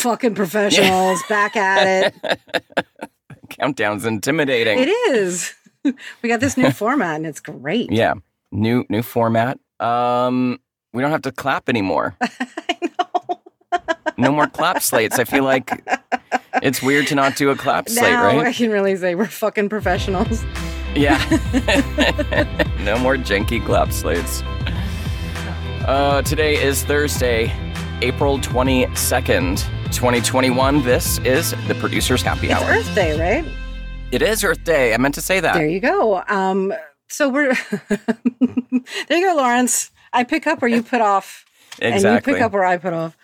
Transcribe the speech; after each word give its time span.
fucking 0.00 0.34
professionals 0.34 1.22
back 1.28 1.56
at 1.56 2.14
it. 2.24 2.40
Countdown's 3.50 4.04
intimidating. 4.04 4.78
It 4.78 4.88
is. 4.88 5.54
we 5.84 6.28
got 6.28 6.40
this 6.40 6.56
new 6.56 6.70
format 6.72 7.16
and 7.16 7.26
it's 7.26 7.40
great. 7.40 7.90
Yeah. 7.92 8.14
New 8.52 8.84
new 8.88 9.02
format. 9.02 9.58
Um 9.78 10.58
we 10.92 11.02
don't 11.02 11.10
have 11.10 11.22
to 11.22 11.32
clap 11.32 11.68
anymore. 11.68 12.16
I 12.20 12.78
know. 12.82 13.42
No 14.18 14.32
more 14.32 14.46
clap 14.46 14.82
slates. 14.82 15.18
I 15.18 15.24
feel 15.24 15.44
like 15.44 15.82
it's 16.62 16.82
weird 16.82 17.06
to 17.08 17.14
not 17.14 17.36
do 17.36 17.50
a 17.50 17.56
clap 17.56 17.88
slate, 17.88 18.10
now 18.10 18.40
I 18.40 18.52
can 18.52 18.70
really 18.70 18.96
say 18.96 19.14
we're 19.14 19.26
fucking 19.26 19.68
professionals. 19.68 20.44
Yeah. 20.94 21.16
no 22.80 22.98
more 22.98 23.16
janky 23.16 23.64
clap 23.64 23.92
slates. 23.92 24.42
Uh, 25.86 26.22
today 26.22 26.60
is 26.62 26.82
Thursday, 26.84 27.52
April 28.02 28.38
22nd, 28.40 29.64
2021. 29.92 30.82
This 30.82 31.18
is 31.18 31.50
the 31.66 31.74
producer's 31.74 32.22
happy 32.22 32.50
It's 32.50 32.60
hour. 32.60 32.70
Earth 32.70 32.94
Day, 32.94 33.18
right? 33.18 33.44
It 34.12 34.22
is 34.22 34.44
Earth 34.44 34.62
Day. 34.64 34.94
I 34.94 34.96
meant 34.96 35.14
to 35.16 35.20
say 35.20 35.40
that. 35.40 35.54
There 35.54 35.68
you 35.68 35.80
go. 35.80 36.22
Um, 36.28 36.72
so 37.08 37.28
we're 37.28 37.54
there 38.38 39.18
you 39.18 39.26
go, 39.26 39.34
Lawrence. 39.36 39.90
I 40.12 40.24
pick 40.24 40.46
up 40.46 40.62
where 40.62 40.70
you 40.70 40.82
put 40.82 41.00
off, 41.00 41.44
and 41.82 42.02
you 42.02 42.20
pick 42.20 42.40
up 42.40 42.52
where 42.52 42.64
I 42.64 42.76
put 42.76 42.92
off. 42.92 43.16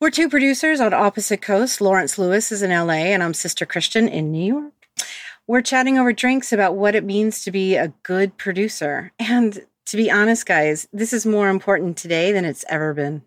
We're 0.00 0.10
two 0.10 0.28
producers 0.28 0.80
on 0.80 0.94
opposite 0.94 1.42
coasts. 1.42 1.80
Lawrence 1.80 2.18
Lewis 2.18 2.52
is 2.52 2.62
in 2.62 2.70
LA, 2.70 3.12
and 3.12 3.22
I'm 3.22 3.34
Sister 3.34 3.66
Christian 3.66 4.08
in 4.08 4.30
New 4.30 4.44
York. 4.44 4.72
We're 5.48 5.62
chatting 5.62 5.98
over 5.98 6.12
drinks 6.12 6.52
about 6.52 6.76
what 6.76 6.94
it 6.94 7.04
means 7.04 7.42
to 7.42 7.50
be 7.50 7.74
a 7.74 7.92
good 8.02 8.36
producer. 8.36 9.12
And 9.18 9.66
to 9.86 9.96
be 9.96 10.10
honest, 10.10 10.46
guys, 10.46 10.86
this 10.92 11.12
is 11.12 11.24
more 11.24 11.48
important 11.48 11.96
today 11.96 12.30
than 12.30 12.44
it's 12.44 12.64
ever 12.68 12.92
been. 12.94 13.22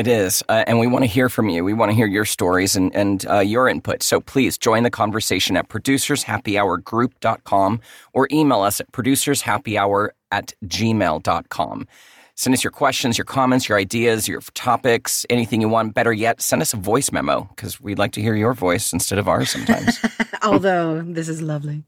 It 0.00 0.08
is. 0.08 0.42
Uh, 0.48 0.64
and 0.66 0.78
we 0.78 0.86
want 0.86 1.02
to 1.02 1.06
hear 1.06 1.28
from 1.28 1.50
you. 1.50 1.62
We 1.62 1.74
want 1.74 1.90
to 1.90 1.94
hear 1.94 2.06
your 2.06 2.24
stories 2.24 2.74
and, 2.74 2.96
and 2.96 3.26
uh, 3.28 3.40
your 3.40 3.68
input. 3.68 4.02
So 4.02 4.18
please 4.18 4.56
join 4.56 4.82
the 4.82 4.90
conversation 4.90 5.58
at 5.58 5.68
producershappyhourgroup.com 5.68 7.80
or 8.14 8.28
email 8.32 8.62
us 8.62 8.80
at 8.80 8.90
producershappyhour 8.92 10.08
at 10.30 10.54
gmail.com. 10.64 11.86
Send 12.34 12.54
us 12.54 12.64
your 12.64 12.70
questions, 12.70 13.18
your 13.18 13.26
comments, 13.26 13.68
your 13.68 13.76
ideas, 13.76 14.26
your 14.26 14.40
topics, 14.54 15.26
anything 15.28 15.60
you 15.60 15.68
want. 15.68 15.92
Better 15.92 16.14
yet, 16.14 16.40
send 16.40 16.62
us 16.62 16.72
a 16.72 16.78
voice 16.78 17.12
memo 17.12 17.50
because 17.54 17.78
we'd 17.78 17.98
like 17.98 18.12
to 18.12 18.22
hear 18.22 18.34
your 18.34 18.54
voice 18.54 18.94
instead 18.94 19.18
of 19.18 19.28
ours 19.28 19.50
sometimes. 19.50 20.00
Although 20.42 21.02
this 21.02 21.28
is 21.28 21.42
lovely. 21.42 21.84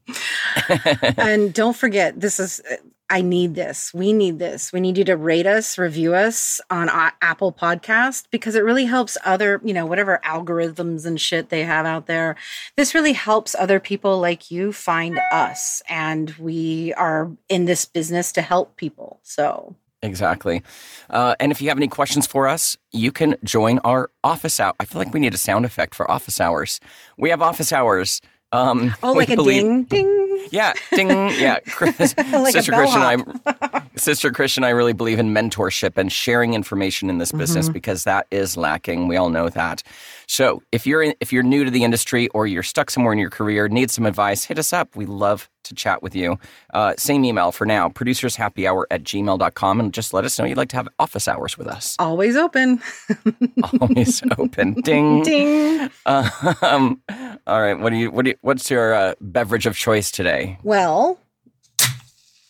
and 1.17 1.51
don't 1.51 1.75
forget, 1.75 2.21
this 2.21 2.39
is, 2.39 2.61
I 3.09 3.21
need 3.21 3.55
this. 3.55 3.93
We 3.93 4.13
need 4.13 4.39
this. 4.39 4.73
We 4.73 4.79
need 4.79 4.97
you 4.97 5.03
to 5.05 5.17
rate 5.17 5.45
us, 5.45 5.77
review 5.77 6.15
us 6.15 6.59
on 6.69 6.89
Apple 7.21 7.51
Podcast 7.51 8.25
because 8.31 8.55
it 8.55 8.63
really 8.63 8.85
helps 8.85 9.17
other, 9.23 9.61
you 9.63 9.73
know, 9.73 9.85
whatever 9.85 10.19
algorithms 10.25 11.05
and 11.05 11.19
shit 11.19 11.49
they 11.49 11.63
have 11.63 11.85
out 11.85 12.07
there. 12.07 12.35
This 12.75 12.95
really 12.95 13.13
helps 13.13 13.55
other 13.55 13.79
people 13.79 14.19
like 14.19 14.49
you 14.49 14.73
find 14.73 15.19
us. 15.31 15.83
And 15.89 16.31
we 16.39 16.93
are 16.93 17.31
in 17.49 17.65
this 17.65 17.85
business 17.85 18.31
to 18.33 18.41
help 18.41 18.77
people. 18.77 19.19
So 19.23 19.75
Exactly. 20.03 20.61
Uh, 21.09 21.35
and 21.39 21.51
if 21.51 21.61
you 21.61 21.69
have 21.69 21.77
any 21.77 21.87
questions 21.87 22.27
for 22.27 22.45
us, 22.47 22.77
you 22.91 23.11
can 23.11 23.37
join 23.43 23.79
our 23.79 24.11
office 24.21 24.59
hour. 24.59 24.73
I 24.79 24.85
feel 24.85 24.99
like 24.99 25.13
we 25.13 25.21
need 25.21 25.33
a 25.33 25.37
sound 25.37 25.63
effect 25.65 25.95
for 25.95 26.09
office 26.11 26.41
hours. 26.41 26.81
We 27.17 27.29
have 27.29 27.41
office 27.41 27.71
hours. 27.71 28.19
Um, 28.53 28.93
Oh, 29.03 29.13
like 29.13 29.29
a 29.29 29.35
believe- 29.35 29.63
ding, 29.63 29.83
ding. 29.83 30.19
Yeah, 30.51 30.73
ding. 30.93 31.09
Yeah, 31.09 31.59
Chris, 31.67 31.97
Like 32.17 32.51
Sister 32.53 32.71
Christian. 32.73 33.01
I, 33.01 33.81
Sister 33.95 34.31
Christian, 34.31 34.63
I 34.63 34.69
really 34.69 34.93
believe 34.93 35.17
in 35.19 35.33
mentorship 35.33 35.97
and 35.97 36.11
sharing 36.11 36.53
information 36.53 37.09
in 37.09 37.17
this 37.17 37.31
business 37.31 37.65
Mm-hmm. 37.65 37.73
because 37.73 38.03
that 38.03 38.27
is 38.29 38.55
lacking. 38.57 39.07
We 39.07 39.15
all 39.15 39.29
know 39.29 39.49
that. 39.49 39.81
So 40.27 40.61
if 40.71 40.85
you're 40.87 41.01
in, 41.03 41.13
if 41.19 41.31
you're 41.33 41.43
new 41.43 41.63
to 41.63 41.71
the 41.71 41.83
industry 41.83 42.27
or 42.29 42.45
you're 42.47 42.63
stuck 42.63 42.89
somewhere 42.91 43.13
in 43.13 43.19
your 43.19 43.29
career, 43.29 43.67
need 43.67 43.89
some 43.91 44.05
advice, 44.05 44.43
hit 44.45 44.59
us 44.59 44.73
up. 44.73 44.95
We 44.95 45.05
love 45.05 45.49
to 45.63 45.73
chat 45.75 46.03
with 46.03 46.13
you. 46.15 46.37
Uh, 46.73 46.93
same 46.97 47.23
email 47.23 47.51
for 47.51 47.65
now, 47.65 47.87
producershappyhour 47.89 48.83
at 48.91 49.03
gmail.com, 49.03 49.79
and 49.79 49.93
just 49.93 50.13
let 50.13 50.25
us 50.25 50.37
know 50.37 50.45
you'd 50.45 50.57
like 50.57 50.69
to 50.69 50.75
have 50.75 50.89
office 50.99 51.27
hours 51.27 51.57
with 51.57 51.67
us. 51.67 51.95
Always 51.99 52.35
open. 52.35 52.81
Always 53.81 54.21
open. 54.37 54.73
Ding. 54.81 55.23
Ding. 55.23 55.89
Um, 56.05 57.01
all 57.47 57.61
right. 57.61 57.77
What 57.79 57.89
do 57.91 57.97
you? 57.97 58.11
What 58.11 58.25
do 58.25 58.31
you, 58.31 58.37
What's 58.41 58.69
your 58.71 58.93
uh, 58.93 59.15
beverage 59.21 59.65
of 59.65 59.75
choice 59.75 60.11
today? 60.11 60.57
Well, 60.63 61.19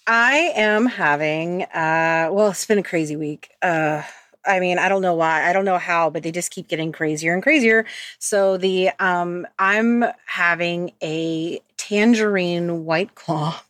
I 0.05 0.51
am 0.55 0.85
having 0.85 1.63
uh 1.63 2.29
well, 2.31 2.49
it's 2.49 2.65
been 2.65 2.77
a 2.79 2.83
crazy 2.83 3.15
week. 3.15 3.49
Uh 3.61 4.03
I 4.45 4.59
mean, 4.59 4.77
I 4.77 4.89
don't 4.89 5.01
know 5.01 5.13
why. 5.15 5.47
I 5.49 5.53
don't 5.53 5.63
know 5.63 5.77
how, 5.77 6.09
but 6.09 6.23
they 6.23 6.31
just 6.31 6.51
keep 6.51 6.67
getting 6.67 6.91
crazier 6.91 7.33
and 7.33 7.41
crazier. 7.41 7.85
So 8.19 8.57
the 8.57 8.89
um 8.99 9.47
I'm 9.57 10.03
having 10.25 10.91
a 11.01 11.59
tangerine 11.77 12.83
white 12.85 13.15
claw 13.15 13.61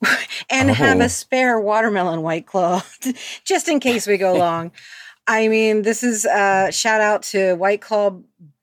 and 0.50 0.70
have 0.70 1.00
Oh. 1.00 1.04
a 1.04 1.08
spare 1.08 1.58
watermelon 1.58 2.20
white 2.22 2.46
claw 2.46 2.82
just 3.44 3.68
in 3.68 3.80
case 3.80 4.06
we 4.06 4.18
go 4.18 4.34
long. 4.46 4.72
I 5.26 5.48
mean, 5.48 5.82
this 5.82 6.02
is 6.02 6.26
uh 6.26 6.70
shout 6.70 7.00
out 7.00 7.22
to 7.24 7.54
White 7.54 7.80
Claw 7.80 8.18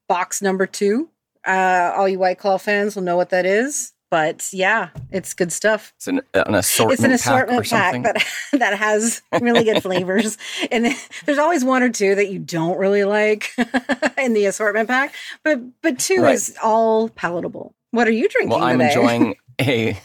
box 0.07 0.41
number 0.41 0.67
2. 0.67 1.09
Uh 1.47 1.93
all 1.95 2.07
you 2.07 2.19
White 2.19 2.37
Claw 2.39 2.57
fans 2.57 2.95
will 2.95 3.03
know 3.03 3.15
what 3.17 3.29
that 3.29 3.45
is. 3.45 3.93
But 4.09 4.47
yeah, 4.53 4.89
it's 5.11 5.33
good 5.33 5.51
stuff 5.51 5.91
It's 5.97 6.07
an, 6.07 6.21
an 6.33 6.55
assortment. 6.55 6.93
it's 6.93 7.03
an 7.03 7.11
pack 7.11 7.19
assortment 7.19 7.59
or 7.59 7.69
pack, 7.69 8.03
that 8.03 8.25
that 8.59 8.77
has 8.77 9.21
really 9.41 9.65
good 9.65 9.81
flavors, 9.83 10.37
and 10.71 10.95
there's 11.25 11.37
always 11.37 11.65
one 11.65 11.83
or 11.83 11.89
two 11.89 12.15
that 12.15 12.29
you 12.29 12.39
don't 12.39 12.77
really 12.77 13.03
like 13.03 13.51
in 14.17 14.31
the 14.33 14.45
assortment 14.45 14.87
pack, 14.87 15.13
but 15.43 15.59
but 15.81 15.99
two 15.99 16.21
Right. 16.21 16.35
is 16.35 16.55
all 16.63 17.09
palatable. 17.09 17.73
What 17.91 18.07
are 18.07 18.11
you 18.11 18.29
drinking 18.29 18.49
Well, 18.57 18.63
I'm 18.63 18.79
today? 18.79 18.87
enjoying 18.87 19.35
a 19.59 19.97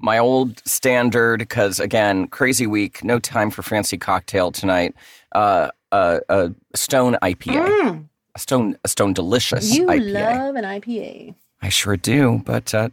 my 0.00 0.18
old 0.18 0.60
standard 0.66 1.38
because 1.38 1.78
again, 1.78 2.26
crazy 2.26 2.66
week, 2.66 3.04
no 3.04 3.20
time 3.20 3.50
for 3.50 3.62
fancy 3.62 3.98
cocktail 3.98 4.50
tonight. 4.50 4.94
Uh, 5.32 5.70
uh, 5.92 6.18
a 6.28 6.50
Stone 6.74 7.18
IPA, 7.22 7.68
Mm, 7.82 8.08
a 8.34 8.38
Stone 8.38 8.76
a 8.84 8.88
Stone 8.88 9.12
Delicious 9.14 9.74
you 9.74 9.86
IPA. 9.86 10.12
love 10.12 10.56
an 10.56 10.64
IPA. 10.64 11.34
I 11.60 11.68
sure 11.68 11.96
do, 11.96 12.42
but 12.44 12.74
uh, 12.74 12.88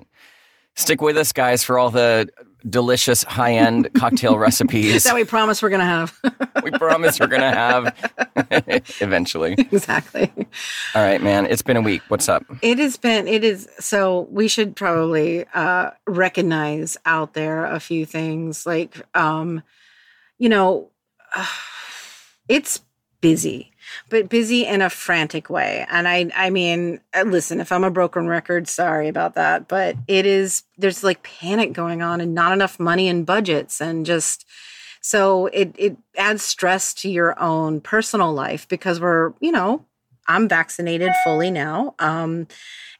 stick 0.75 1.01
with 1.01 1.17
us, 1.17 1.31
guys, 1.31 1.63
for 1.63 1.79
all 1.79 1.89
the 1.89 2.29
delicious 2.69 3.23
high 3.23 3.53
end 3.53 3.89
cocktail 3.95 4.37
recipes. 4.37 5.05
That 5.05 5.15
we 5.15 5.23
promise 5.23 5.63
we're 5.63 5.69
gonna 5.69 5.85
have 5.85 6.13
we 6.63 6.71
promise 6.71 7.19
we're 7.19 7.27
gonna 7.27 7.51
have 7.51 8.11
eventually. 9.01 9.53
exactly. 9.53 10.31
All 10.93 11.01
right, 11.01 11.21
man. 11.21 11.45
It's 11.45 11.61
been 11.61 11.77
a 11.77 11.81
week. 11.81 12.01
What's 12.09 12.27
up? 12.27 12.43
It 12.61 12.77
has 12.79 12.97
been, 12.97 13.27
it 13.27 13.43
is, 13.43 13.69
so 13.79 14.27
we 14.29 14.47
should 14.49 14.75
probably 14.75 15.45
uh, 15.53 15.91
recognize 16.05 16.97
out 17.05 17.33
there 17.33 17.65
a 17.65 17.79
few 17.79 18.05
things. 18.05 18.65
Like, 18.65 19.01
um, 19.15 19.63
you 20.37 20.49
know, 20.49 20.89
it's 22.49 22.81
busy, 23.21 23.68
but 24.09 24.29
busy 24.29 24.65
in 24.65 24.81
a 24.81 24.89
frantic 24.89 25.49
way. 25.49 25.85
And 25.89 26.07
I, 26.07 26.29
I 26.35 26.49
mean, 26.49 26.99
uh, 27.13 27.23
listen, 27.23 27.59
if 27.59 27.71
I'm 27.71 27.83
a 27.83 27.91
broken 27.91 28.27
record, 28.27 28.67
sorry 28.67 29.07
about 29.07 29.35
that, 29.35 29.67
but 29.67 29.95
it 30.07 30.25
is, 30.25 30.63
there's 30.77 31.03
like 31.03 31.23
panic 31.23 31.73
going 31.73 32.01
on 32.01 32.21
and 32.21 32.33
not 32.33 32.53
enough 32.53 32.79
money 32.79 33.07
in 33.07 33.23
budgets 33.23 33.81
and 33.81 34.05
just, 34.05 34.45
so 35.01 35.47
it, 35.47 35.73
it 35.77 35.97
adds 36.17 36.43
stress 36.43 36.93
to 36.95 37.09
your 37.09 37.39
own 37.41 37.81
personal 37.81 38.33
life 38.33 38.67
because 38.67 38.99
we're, 38.99 39.33
you 39.39 39.51
know, 39.51 39.85
I'm 40.27 40.47
vaccinated 40.47 41.11
fully 41.23 41.49
now. 41.49 41.95
Um, 41.99 42.47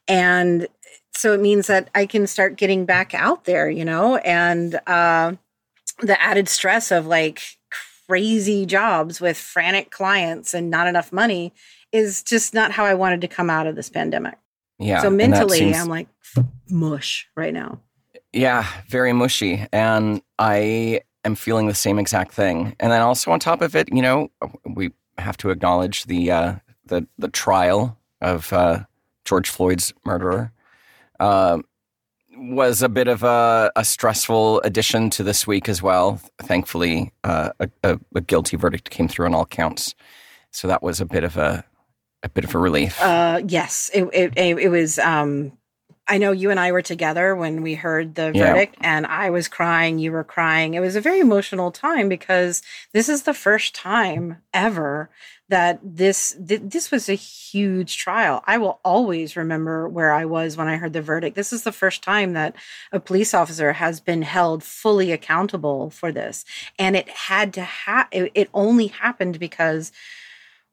and 0.08 0.68
so 1.14 1.34
it 1.34 1.42
means 1.42 1.68
that 1.68 1.90
I 1.94 2.06
can 2.06 2.26
start 2.26 2.56
getting 2.56 2.86
back 2.86 3.14
out 3.14 3.44
there, 3.44 3.70
you 3.70 3.84
know, 3.84 4.16
and 4.18 4.80
uh, 4.88 5.34
the 6.00 6.22
added 6.22 6.48
stress 6.48 6.92
of 6.92 7.06
like 7.06 7.59
crazy 8.10 8.66
jobs 8.66 9.22
with 9.22 9.38
frantic 9.38 9.92
clients 9.92 10.54
and 10.54 10.70
not 10.70 10.88
enough 10.88 11.14
money 11.14 11.54
is 11.92 12.24
just 12.24 12.54
not 12.56 12.72
how 12.72 12.84
I 12.86 12.96
wanted 12.96 13.22
to 13.22 13.28
come 13.28 13.50
out 13.50 13.68
of 13.68 13.76
this 13.76 13.90
pandemic. 13.90 14.38
Yeah. 14.80 15.02
so 15.02 15.10
mentally, 15.10 15.60
seems- 15.60 15.78
I'm 15.78 15.90
like 15.90 16.08
mush 16.70 17.28
right 17.36 17.54
now. 17.54 17.80
Yeah, 18.34 18.66
very 18.88 19.14
mushy. 19.14 19.66
And 19.72 20.22
I 20.38 21.02
am 21.26 21.36
feeling 21.36 21.68
the 21.68 21.74
same 21.76 22.00
exact 22.00 22.34
thing. 22.34 22.76
And 22.80 22.92
then 22.92 23.02
also 23.02 23.32
on 23.32 23.40
top 23.40 23.62
of 23.62 23.76
it, 23.76 23.90
you 23.92 24.02
know, 24.02 24.30
we 24.66 24.92
have 25.18 25.36
to 25.38 25.50
acknowledge 25.50 26.06
the 26.06 26.32
uh, 26.32 26.56
the 26.86 27.08
the 27.18 27.28
trial 27.28 27.98
of 28.22 28.54
uh, 28.54 28.86
George 29.26 29.50
Floyd's 29.50 29.94
murderer. 30.06 30.52
Uh, 31.20 31.60
was 32.40 32.82
a 32.82 32.90
bit 32.90 33.08
of 33.08 33.24
a, 33.24 33.72
a 33.76 33.84
stressful 33.86 34.62
addition 34.62 35.10
to 35.12 35.24
this 35.24 35.46
week 35.46 35.70
as 35.70 35.82
well. 35.82 36.22
Thankfully, 36.42 37.12
uh, 37.24 37.52
a, 37.60 37.70
a, 37.84 38.00
a 38.16 38.22
guilty 38.22 38.58
verdict 38.58 38.90
came 38.90 39.08
through 39.08 39.26
on 39.28 39.36
all 39.36 39.46
counts, 39.46 39.96
so 40.52 40.68
that 40.68 40.82
was 40.82 41.00
a 41.02 41.06
bit 41.06 41.24
of 41.24 41.38
a 41.38 41.64
a 42.24 42.30
bit 42.30 42.44
of 42.44 42.54
a 42.54 42.58
relief. 42.58 43.02
Uh, 43.02 43.42
yes, 43.48 43.90
it, 43.94 44.04
it, 44.14 44.38
it, 44.38 44.70
was. 44.70 45.00
Um, 45.00 45.54
I 46.08 46.18
know 46.18 46.32
you 46.32 46.50
and 46.50 46.60
I 46.60 46.72
were 46.72 46.82
together 46.82 47.36
when 47.36 47.62
we 47.62 47.76
heard 47.76 48.16
the 48.16 48.32
Yeah. 48.34 48.54
verdict, 48.54 48.76
and 48.82 49.06
I 49.06 49.30
was 49.30 49.48
crying. 49.48 50.00
You 50.00 50.12
were 50.12 50.24
crying. 50.24 50.74
It 50.74 50.80
was 50.80 50.96
a 50.96 51.02
very 51.02 51.20
emotional 51.20 51.72
time 51.72 52.10
because 52.10 52.62
this 52.94 53.08
is 53.10 53.24
the 53.24 53.34
first 53.34 53.76
time 53.76 54.38
ever 54.54 55.10
that 55.50 55.80
this 55.84 56.38
th- 56.48 56.62
this 56.64 56.92
was 56.92 57.10
a 57.10 57.14
huge 57.16 57.98
trial. 57.98 58.44
I 58.46 58.58
will 58.58 58.80
always 58.86 59.36
remember 59.36 59.90
where 59.90 60.14
I 60.14 60.26
was 60.26 60.56
when 60.56 60.68
I 60.68 60.78
heard 60.78 60.94
the 60.94 61.02
verdict. 61.02 61.36
This 61.36 61.52
is 61.52 61.64
the 61.64 61.72
first 61.72 62.02
time 62.04 62.34
that 62.34 62.56
a 62.92 63.00
police 63.00 63.34
officer 63.34 63.74
has 63.74 64.00
been 64.00 64.22
held 64.22 64.64
fully 64.64 65.12
accountable 65.12 65.90
for 65.90 66.12
this, 66.12 66.46
and 66.78 66.96
it 66.96 67.10
had 67.10 67.54
to 67.56 67.64
ha- 67.64 68.08
it, 68.12 68.32
it 68.36 68.50
only 68.54 68.88
happened 68.88 69.40
because 69.40 69.92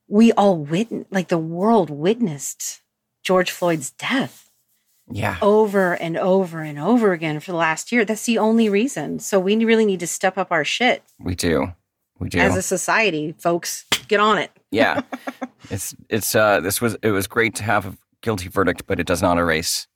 we 0.08 0.30
all 0.32 0.56
witnessed, 0.58 1.10
like 1.12 1.28
the 1.28 1.38
world 1.38 1.90
witnessed 1.90 2.80
George 3.24 3.50
Floyd's 3.50 3.90
death 3.90 4.50
Yeah. 5.10 5.36
over 5.42 5.94
and 5.94 6.16
over 6.16 6.60
and 6.60 6.78
over 6.78 7.12
again 7.12 7.40
for 7.40 7.50
the 7.52 7.56
last 7.56 7.90
year. 7.90 8.04
That's 8.04 8.24
the 8.26 8.38
only 8.38 8.68
reason. 8.68 9.18
So 9.18 9.40
we 9.40 9.56
really 9.64 9.84
need 9.86 10.00
to 10.00 10.06
step 10.06 10.38
up 10.38 10.52
our 10.52 10.64
shit 10.64 11.02
We 11.18 11.34
do. 11.34 11.72
We 12.20 12.28
do. 12.28 12.38
as 12.38 12.56
a 12.56 12.62
society, 12.62 13.34
folks. 13.38 13.84
Get 14.08 14.20
on 14.20 14.38
it. 14.38 14.50
Yeah. 14.76 15.02
It's 15.70 15.94
it's 16.08 16.34
uh 16.34 16.60
this 16.60 16.80
was 16.80 16.96
it 17.02 17.10
was 17.10 17.26
great 17.26 17.54
to 17.56 17.62
have 17.64 17.86
a 17.86 17.96
guilty 18.20 18.48
verdict, 18.48 18.84
but 18.86 19.00
it 19.00 19.06
does 19.06 19.22
not 19.22 19.38
erase 19.38 19.88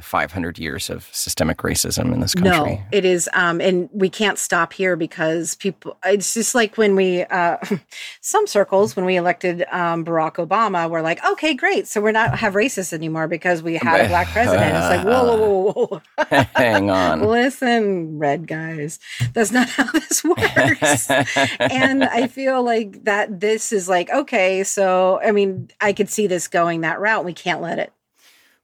500 0.00 0.60
years 0.60 0.90
of 0.90 1.08
systemic 1.10 1.58
racism 1.58 2.12
in 2.12 2.20
this 2.20 2.32
country. 2.32 2.76
No, 2.76 2.82
it 2.92 3.04
is, 3.04 3.28
um, 3.32 3.60
and 3.60 3.88
we 3.92 4.08
can't 4.08 4.38
stop 4.38 4.72
here 4.72 4.94
because 4.94 5.56
people. 5.56 5.96
It's 6.04 6.34
just 6.34 6.54
like 6.54 6.78
when 6.78 6.94
we, 6.94 7.24
uh, 7.24 7.56
some 8.20 8.46
circles, 8.46 8.94
when 8.94 9.04
we 9.04 9.16
elected 9.16 9.64
um, 9.72 10.04
Barack 10.04 10.34
Obama, 10.34 10.88
we're 10.88 11.02
like, 11.02 11.24
okay, 11.24 11.52
great, 11.52 11.88
so 11.88 12.00
we're 12.00 12.12
not 12.12 12.38
have 12.38 12.54
racists 12.54 12.92
anymore 12.92 13.26
because 13.26 13.60
we 13.60 13.74
had 13.74 14.04
a 14.04 14.08
black 14.08 14.28
president. 14.28 14.76
It's 14.76 14.88
like, 14.88 15.04
whoa, 15.04 15.36
whoa, 15.36 15.72
whoa, 15.72 15.86
whoa. 15.86 16.44
Hang 16.54 16.90
on. 16.90 17.22
Listen, 17.22 18.18
red 18.18 18.46
guys, 18.46 19.00
that's 19.32 19.50
not 19.50 19.68
how 19.68 19.90
this 19.90 20.22
works. 20.22 21.10
and 21.58 22.04
I 22.04 22.28
feel 22.28 22.62
like 22.62 23.02
that 23.02 23.40
this 23.40 23.72
is 23.72 23.88
like, 23.88 24.10
okay, 24.10 24.62
so 24.62 25.20
I 25.24 25.32
mean, 25.32 25.70
I 25.80 25.92
could 25.92 26.08
see 26.08 26.28
this 26.28 26.46
going 26.46 26.82
that 26.82 27.00
route. 27.00 27.24
We 27.24 27.34
can't 27.34 27.60
let 27.60 27.80
it. 27.80 27.92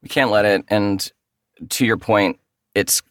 we 0.00 0.08
can't 0.08 0.30
let 0.30 0.44
it. 0.44 0.64
And 0.68 1.10
to 1.70 1.86
your 1.86 1.96
point, 1.96 2.38
it's 2.74 3.02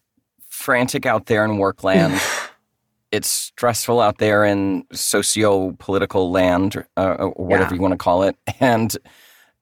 frantic 0.49 1.05
out 1.05 1.25
there 1.27 1.43
in 1.45 1.57
work 1.57 1.83
land. 1.83 2.19
it's 3.11 3.27
stressful 3.29 3.99
out 4.01 4.17
there 4.17 4.43
in 4.43 4.83
socio-political 4.91 6.31
land, 6.31 6.83
uh, 6.97 7.15
or 7.19 7.29
whatever 7.45 7.71
Yeah. 7.71 7.75
you 7.75 7.81
want 7.81 7.91
to 7.93 7.97
call 7.97 8.23
it. 8.23 8.35
And 8.59 8.95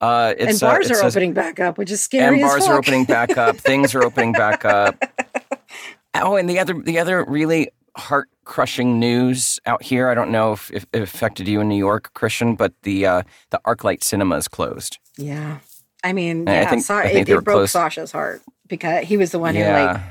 uh, 0.01 0.33
and 0.39 0.49
uh, 0.49 0.59
bars 0.59 0.89
it's 0.89 0.99
are 0.99 1.03
a- 1.03 1.07
opening 1.07 1.33
back 1.33 1.59
up, 1.59 1.77
which 1.77 1.91
is 1.91 2.01
scary. 2.01 2.39
and 2.39 2.41
bars 2.41 2.65
are 2.67 2.77
opening 2.77 3.05
back 3.05 3.37
up. 3.37 3.55
Things 3.57 3.93
are 3.93 4.03
opening 4.03 4.31
back 4.33 4.65
up. 4.65 4.95
Oh, 6.13 6.35
and 6.35 6.49
the 6.49 6.59
other 6.59 6.73
the 6.73 6.99
other 6.99 7.23
really 7.25 7.69
heart 7.95 8.27
crushing 8.43 8.99
news 8.99 9.59
out 9.65 9.81
here. 9.81 10.09
I 10.09 10.13
don't 10.13 10.29
know 10.29 10.51
if, 10.51 10.69
if 10.71 10.85
it 10.91 11.01
affected 11.01 11.47
you 11.47 11.61
in 11.61 11.69
New 11.69 11.77
York, 11.77 12.11
Christian, 12.13 12.55
but 12.55 12.73
the 12.83 13.05
uh, 13.05 13.21
the 13.51 13.61
ArcLight 13.65 14.03
Cinema 14.03 14.35
is 14.35 14.49
closed. 14.49 14.99
Yeah. 15.17 15.59
I 16.03 16.11
mean, 16.11 16.49
I 16.49 16.53
yeah, 16.63 16.69
think- 16.69 16.83
sorry, 16.83 17.07
I 17.07 17.13
think 17.13 17.29
it, 17.29 17.37
it 17.37 17.43
broke 17.45 17.55
close. 17.55 17.71
Sasha's 17.71 18.11
heart 18.11 18.41
because 18.71 19.05
he 19.05 19.17
was 19.17 19.31
the 19.31 19.37
one 19.37 19.53
who 19.53 19.63
like 19.63 20.01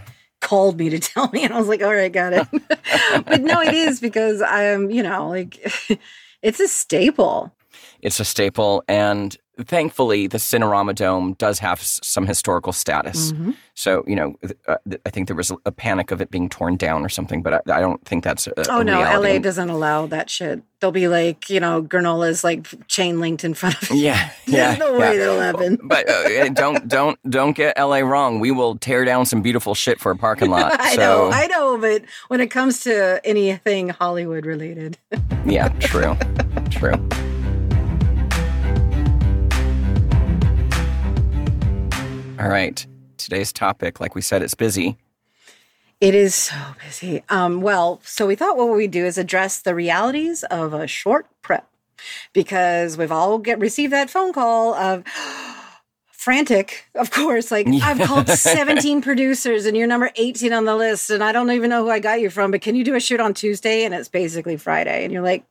called 0.41 0.79
me 0.79 0.91
to 0.91 0.99
tell 1.01 1.29
me, 1.31 1.45
and 1.45 1.53
I 1.53 1.59
was 1.59 1.67
like, 1.67 1.83
"All 1.83 1.93
right, 1.93 2.13
got 2.13 2.33
it." 2.33 2.47
but 3.27 3.41
no, 3.41 3.61
it 3.61 3.75
is 3.75 3.99
because 3.99 4.41
I'm, 4.41 4.91
you 4.91 5.03
know, 5.03 5.29
like 5.29 5.59
it's 6.43 6.61
a 6.61 6.69
staple. 6.69 7.53
it's 8.01 8.21
a 8.21 8.25
staple, 8.25 8.85
and 8.87 9.37
thankfully, 9.67 10.27
the 10.27 10.39
Cinerama 10.39 10.95
Dome 10.95 11.35
does 11.35 11.59
have 11.59 11.81
some 11.83 12.27
historical 12.27 12.73
status. 12.73 13.33
Mhm. 13.33 13.55
So 13.75 14.05
you 14.07 14.15
know, 14.17 14.35
uh, 14.69 14.77
I 15.07 15.11
think 15.11 15.27
there 15.29 15.37
was 15.37 15.53
a, 15.65 15.73
panic 15.73 16.11
of 16.11 16.21
it 16.21 16.31
being 16.31 16.49
torn 16.51 16.77
down 16.77 17.03
or 17.05 17.09
something, 17.09 17.43
but 17.43 17.55
I, 17.55 17.79
I 17.79 17.81
don't 17.81 18.05
think 18.05 18.23
that's. 18.25 18.47
A, 18.47 18.53
Oh 18.71 18.81
a 18.81 18.85
no, 18.85 18.99
reality. 18.99 19.33
LA 19.35 19.39
doesn't 19.39 19.71
allow 19.71 20.07
that 20.07 20.29
shit. 20.29 20.63
They'll 20.81 20.93
be 20.93 21.09
like, 21.09 21.49
you 21.49 21.61
know, 21.61 21.83
granolas 21.83 22.45
like 22.45 22.67
chain 22.89 23.21
linked 23.21 23.45
in 23.45 23.55
front 23.55 23.81
of 23.83 23.91
you. 23.91 23.97
Yeah, 24.11 24.31
yeah, 24.47 24.75
no 24.77 24.93
yeah. 24.93 24.99
way 24.99 25.19
that'll 25.19 25.41
happen. 25.41 25.79
But 25.83 26.09
uh, 26.09 26.49
don't 26.51 26.87
don't 26.97 27.19
don't 27.31 27.57
get 27.57 27.79
LA 27.79 27.99
wrong. 27.99 28.41
We 28.41 28.51
will 28.51 28.77
tear 28.77 29.05
down 29.05 29.25
some 29.27 29.41
beautiful 29.41 29.75
shit 29.75 30.01
for 30.01 30.11
a 30.13 30.17
parking 30.17 30.51
lot. 30.51 30.79
I 30.81 30.95
so 30.97 31.01
know, 31.01 31.31
I 31.33 31.47
know, 31.47 31.79
but 31.79 32.03
when 32.29 32.41
it 32.41 32.49
comes 32.51 32.81
to 32.81 33.21
anything 33.25 33.89
Hollywood 33.91 34.45
related, 34.45 34.99
yeah, 35.47 35.69
true, 35.81 36.17
true. 36.71 36.95
All 42.41 42.49
right, 42.49 42.87
today's 43.19 43.53
topic, 43.53 44.01
like 44.01 44.15
we 44.15 44.23
said, 44.23 44.41
it's 44.41 44.55
busy. 44.55 44.97
It 46.01 46.15
is 46.15 46.35
so 46.35 46.57
busy. 46.83 47.23
Um, 47.29 47.61
well, 47.61 48.01
so 48.03 48.27
we 48.27 48.35
thought 48.35 48.57
what 48.57 48.75
we 48.75 48.87
do 48.87 49.05
is 49.05 49.19
address 49.19 49.61
the 49.61 49.75
realities 49.75 50.43
of 50.45 50.73
a 50.73 50.87
short 50.87 51.27
prep 51.43 51.69
because 52.33 52.97
we've 52.97 53.13
all 53.13 53.37
get 53.37 53.59
received 53.59 53.93
that 53.93 54.09
phone 54.09 54.33
call 54.33 54.73
of 54.73 55.05
frantic, 56.13 56.87
of 56.95 57.11
course. 57.11 57.51
Like 57.51 57.67
I've 57.83 58.01
called 58.01 58.31
17 58.31 59.03
producers 59.03 59.67
and 59.67 59.77
you're 59.77 59.87
number 59.87 60.11
18 60.17 60.55
on 60.55 60.65
the 60.65 60.77
list, 60.77 61.11
and 61.11 61.23
I 61.23 61.33
don't 61.33 61.51
even 61.51 61.69
know 61.69 61.85
who 61.85 61.91
I 61.91 61.99
got 61.99 62.23
you 62.23 62.31
from, 62.31 62.53
but 62.53 62.63
can 62.63 62.75
you 62.75 62.85
do 62.85 62.95
a 62.95 63.01
shoot 63.01 63.21
on 63.21 63.35
Tuesday? 63.35 63.85
And 63.85 63.93
it's 63.93 64.09
basically 64.09 64.57
Friday. 64.57 65.05
And 65.05 65.13
you're 65.13 65.21
like, 65.21 65.45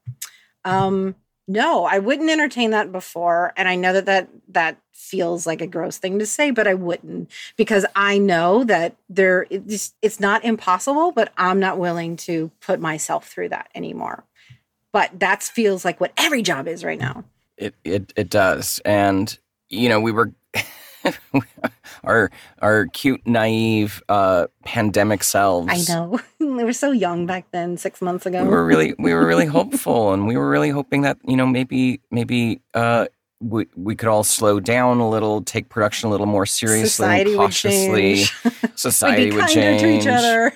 um, 0.66 1.14
no, 1.50 1.84
I 1.86 1.98
wouldn't 1.98 2.30
entertain 2.30 2.70
that 2.70 2.92
before. 2.92 3.54
And 3.58 3.68
I 3.68 3.76
know 3.76 3.92
that 3.94 4.06
that 4.06 4.30
that 4.50 4.78
feels 4.94 5.48
like 5.48 5.62
a 5.62 5.68
gross 5.68 5.98
thing 5.98 6.20
to 6.20 6.26
say, 6.26 6.52
but 6.52 6.68
I 6.68 6.76
wouldn't 6.76 7.32
because 7.58 7.88
I 7.96 8.20
know 8.20 8.64
that 8.66 8.96
there 9.10 9.48
it's, 9.50 9.96
it's 10.04 10.20
not 10.20 10.46
impossible, 10.46 11.12
but 11.12 11.34
I'm 11.38 11.60
not 11.60 11.80
willing 11.80 12.18
to 12.18 12.52
put 12.62 12.80
myself 12.80 13.28
through 13.28 13.50
that 13.50 13.68
anymore. 13.74 14.24
But 14.94 15.20
that 15.20 15.42
feels 15.42 15.84
like 15.84 16.00
what 16.00 16.14
every 16.18 16.44
job 16.44 16.68
is 16.68 16.84
right 16.84 17.00
now. 17.00 17.24
It 17.58 17.74
it 17.84 18.14
it 18.16 18.30
does, 18.30 18.80
and 18.86 19.36
you 19.70 19.90
know 19.90 20.00
we 20.00 20.12
were 20.12 20.32
our 22.04 22.32
our 22.62 22.88
cute 22.88 23.22
naive 23.26 24.02
uh, 24.10 24.48
pandemic 24.64 25.24
selves. 25.24 25.90
I 25.90 25.94
know 25.94 26.20
we 26.40 26.64
were 26.64 26.74
so 26.74 26.92
young 26.92 27.26
back 27.26 27.46
then, 27.52 27.78
six 27.78 28.02
months 28.02 28.26
ago. 28.26 28.44
we 28.44 28.50
were 28.50 28.66
really 28.66 28.96
we 29.00 29.14
were 29.14 29.26
really 29.26 29.46
hopeful 29.58 30.14
and 30.14 30.28
we 30.28 30.38
were 30.38 30.50
really 30.50 30.70
hoping 30.70 31.02
that 31.04 31.18
you 31.28 31.36
know 31.36 31.46
maybe 31.46 32.02
maybe 32.12 32.62
uh 32.74 33.08
we, 33.42 33.68
we 33.78 33.96
could 33.96 34.10
all 34.10 34.26
slow 34.26 34.60
down 34.60 35.00
a 35.00 35.10
little 35.10 35.42
take 35.42 35.70
production 35.70 36.10
a 36.10 36.12
little 36.12 36.26
more 36.26 36.46
seriously 36.46 36.90
Society 36.90 37.32
and 37.32 37.40
would 37.40 37.52
change. 37.54 38.36
society 38.76 39.32
would 39.32 39.48
change 39.48 39.82
to 39.82 39.88
each 39.90 40.08
other. 40.08 40.54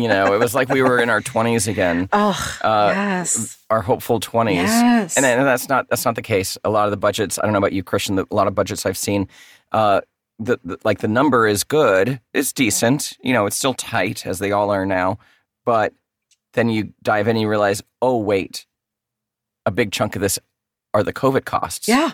You 0.00 0.08
know 0.08 0.32
it 0.34 0.38
was 0.38 0.54
like 0.54 0.68
we 0.68 0.82
were 0.82 0.98
in 0.98 1.10
our 1.10 1.20
20s 1.20 1.68
again. 1.68 2.08
Oh 2.12 2.58
uh 2.62 2.92
yes, 2.94 3.58
our 3.70 3.82
hopeful 3.82 4.20
20s 4.20 4.54
yes. 4.54 5.16
and, 5.16 5.24
and 5.24 5.46
that's 5.46 5.68
not 5.68 5.88
that's 5.88 6.04
not 6.04 6.14
the 6.14 6.22
case. 6.22 6.58
A 6.64 6.70
lot 6.70 6.86
of 6.86 6.90
the 6.90 6.96
budgets 6.96 7.38
i 7.38 7.42
don't 7.42 7.52
know 7.52 7.58
about 7.58 7.72
you 7.72 7.82
christian 7.82 8.16
the, 8.16 8.26
a 8.30 8.34
lot 8.34 8.46
of 8.46 8.54
budgets 8.54 8.84
i've 8.86 8.98
seen 8.98 9.28
uh 9.72 10.00
the, 10.38 10.58
the 10.64 10.78
like 10.84 11.00
the 11.00 11.08
number 11.08 11.46
is 11.46 11.64
good 11.64 12.20
it's 12.32 12.52
decent 12.52 13.16
you 13.22 13.32
know 13.32 13.46
it's 13.46 13.56
still 13.56 13.74
tight 13.74 14.26
as 14.26 14.38
they 14.38 14.52
all 14.52 14.70
are 14.70 14.86
now. 14.86 15.18
But 15.64 15.92
then 16.54 16.68
you 16.70 16.92
dive 17.02 17.28
in 17.28 17.36
and 17.36 17.42
you 17.42 17.48
realize 17.48 17.82
oh 18.00 18.16
wait 18.16 18.66
a 19.66 19.70
big 19.70 19.92
chunk 19.92 20.16
of 20.16 20.22
this 20.22 20.38
are 20.94 21.02
the 21.02 21.12
covid 21.12 21.44
costs. 21.44 21.86
Yeah, 21.86 22.12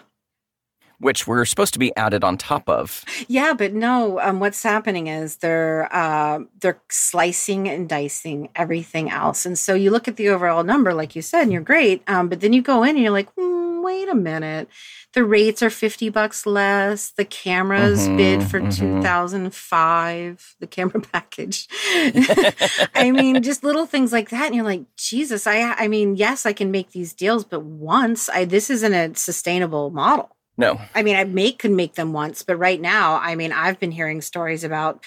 which 0.98 1.26
were 1.26 1.44
supposed 1.44 1.72
to 1.74 1.78
be 1.78 1.94
added 1.96 2.24
on 2.24 2.36
top 2.36 2.68
of 2.68 3.04
yeah, 3.28 3.52
but 3.54 3.72
no. 3.72 4.20
Um, 4.20 4.40
what's 4.40 4.62
happening 4.62 5.06
is 5.08 5.36
they're 5.36 5.88
uh, 5.94 6.40
they're 6.60 6.80
slicing 6.90 7.68
and 7.68 7.88
dicing 7.88 8.48
everything 8.54 9.10
else, 9.10 9.46
and 9.46 9.58
so 9.58 9.74
you 9.74 9.90
look 9.90 10.08
at 10.08 10.16
the 10.16 10.28
overall 10.28 10.64
number, 10.64 10.92
like 10.94 11.14
you 11.16 11.22
said, 11.22 11.42
and 11.42 11.52
you're 11.52 11.62
great. 11.62 12.02
Um, 12.08 12.28
but 12.28 12.40
then 12.40 12.52
you 12.52 12.62
go 12.62 12.82
in 12.82 12.90
and 12.90 12.98
you're 13.00 13.10
like, 13.12 13.28
hmm, 13.34 13.82
wait 13.82 14.08
a 14.08 14.14
minute, 14.14 14.68
the 15.12 15.24
rates 15.24 15.62
are 15.62 15.70
fifty 15.70 16.08
bucks 16.08 16.46
less. 16.46 17.10
The 17.10 17.24
cameras 17.24 18.08
Mhm, 18.08 18.16
bid 18.16 18.42
for 18.44 18.60
mhm. 18.60 18.76
two 18.76 19.02
thousand 19.02 19.54
five. 19.54 20.54
The 20.60 20.66
camera 20.66 21.00
package. 21.12 21.68
I 22.94 23.10
mean, 23.12 23.42
just 23.42 23.64
little 23.64 23.86
things 23.86 24.12
like 24.12 24.30
that, 24.30 24.46
and 24.46 24.54
you're 24.54 24.64
like, 24.64 24.84
Jesus. 24.96 25.46
I 25.46 25.72
I 25.74 25.88
mean, 25.88 26.16
yes, 26.16 26.46
I 26.46 26.52
can 26.52 26.70
make 26.70 26.90
these 26.92 27.12
deals, 27.14 27.44
but 27.44 27.62
once 27.62 28.28
I 28.28 28.44
this 28.44 28.70
isn't 28.70 28.94
a 28.94 29.14
sustainable 29.16 29.90
model. 29.90 30.35
No 30.56 30.80
I 30.94 31.02
mean, 31.02 31.16
I 31.16 31.24
make 31.24 31.58
could 31.58 31.70
make 31.72 31.94
them 31.94 32.12
once, 32.12 32.42
but 32.42 32.56
right 32.56 32.80
now, 32.80 33.16
I 33.16 33.34
mean, 33.34 33.52
I've 33.52 33.78
been 33.78 33.92
hearing 33.92 34.20
stories 34.20 34.64
about 34.64 35.04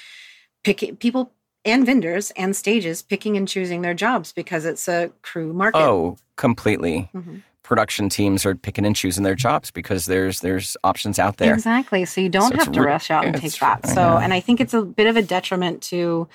picking 0.63 0.95
people 0.97 1.31
and 1.65 1.85
vendors 1.85 2.31
and 2.31 2.55
stages 2.55 3.01
picking 3.01 3.35
and 3.37 3.47
choosing 3.47 3.81
their 3.81 3.93
jobs 3.93 4.31
because 4.31 4.65
it's 4.65 4.87
a 4.87 5.11
crew 5.21 5.51
market. 5.53 5.79
oh 5.79 6.17
completely 6.35 7.09
Mhm. 7.13 7.43
production 7.63 8.09
teams 8.09 8.45
are 8.45 8.55
picking 8.55 8.85
and 8.85 8.95
choosing 8.95 9.23
their 9.23 9.35
jobs 9.35 9.69
because 9.71 10.05
there's 10.05 10.39
there's 10.39 10.75
options 10.83 11.19
out 11.19 11.37
there 11.37 11.53
Exactly. 11.53 12.05
So 12.05 12.21
you 12.21 12.29
don't 12.29 12.51
So 12.51 12.57
have 12.57 12.71
to 12.71 12.81
rush 12.81 13.11
out 13.11 13.25
and 13.25 13.35
take 13.35 13.59
that. 13.59 13.85
So, 13.85 13.95
know. 13.95 14.17
and 14.17 14.33
I 14.33 14.39
think 14.39 14.59
it's 14.61 14.73
a 14.73 14.81
bit 14.81 15.05
of 15.07 15.17
a 15.17 15.21
detriment 15.21 15.81
to. 15.83 16.27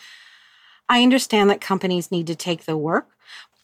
I 0.89 1.03
understand 1.03 1.49
that 1.51 1.61
companies 1.63 2.11
need 2.13 2.27
to 2.27 2.35
take 2.35 2.67
the 2.67 2.77
work. 2.77 3.09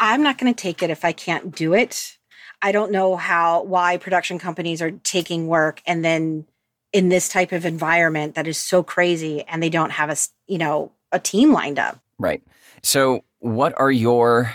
I'm 0.01 0.23
not 0.23 0.39
going 0.39 0.53
to 0.53 0.61
take 0.61 0.83
it 0.83 0.89
if 0.91 1.05
I 1.05 1.13
can't 1.13 1.55
do 1.55 1.75
it. 1.75 2.17
I 2.63 2.73
don't 2.73 2.93
know 2.93 3.17
how 3.17 3.63
why 3.63 3.97
production 3.97 4.39
companies 4.39 4.83
are 4.83 4.91
taking 4.91 5.47
work 5.47 5.83
and 5.87 6.05
then 6.05 6.47
in 6.93 7.09
this 7.09 7.29
type 7.29 7.53
of 7.53 7.65
environment 7.65 8.35
that 8.35 8.47
is 8.47 8.59
so 8.59 8.83
crazy 8.83 9.43
and 9.45 9.63
they 9.63 9.71
don't 9.71 9.91
have 9.91 10.11
a 10.11 10.17
you 10.47 10.59
know 10.59 10.93
a 11.13 11.19
team 11.19 11.53
lined 11.53 11.79
up. 11.79 11.99
Right. 12.19 12.43
So, 12.83 13.25
what 13.39 13.73
are 13.79 13.91
your 13.91 14.55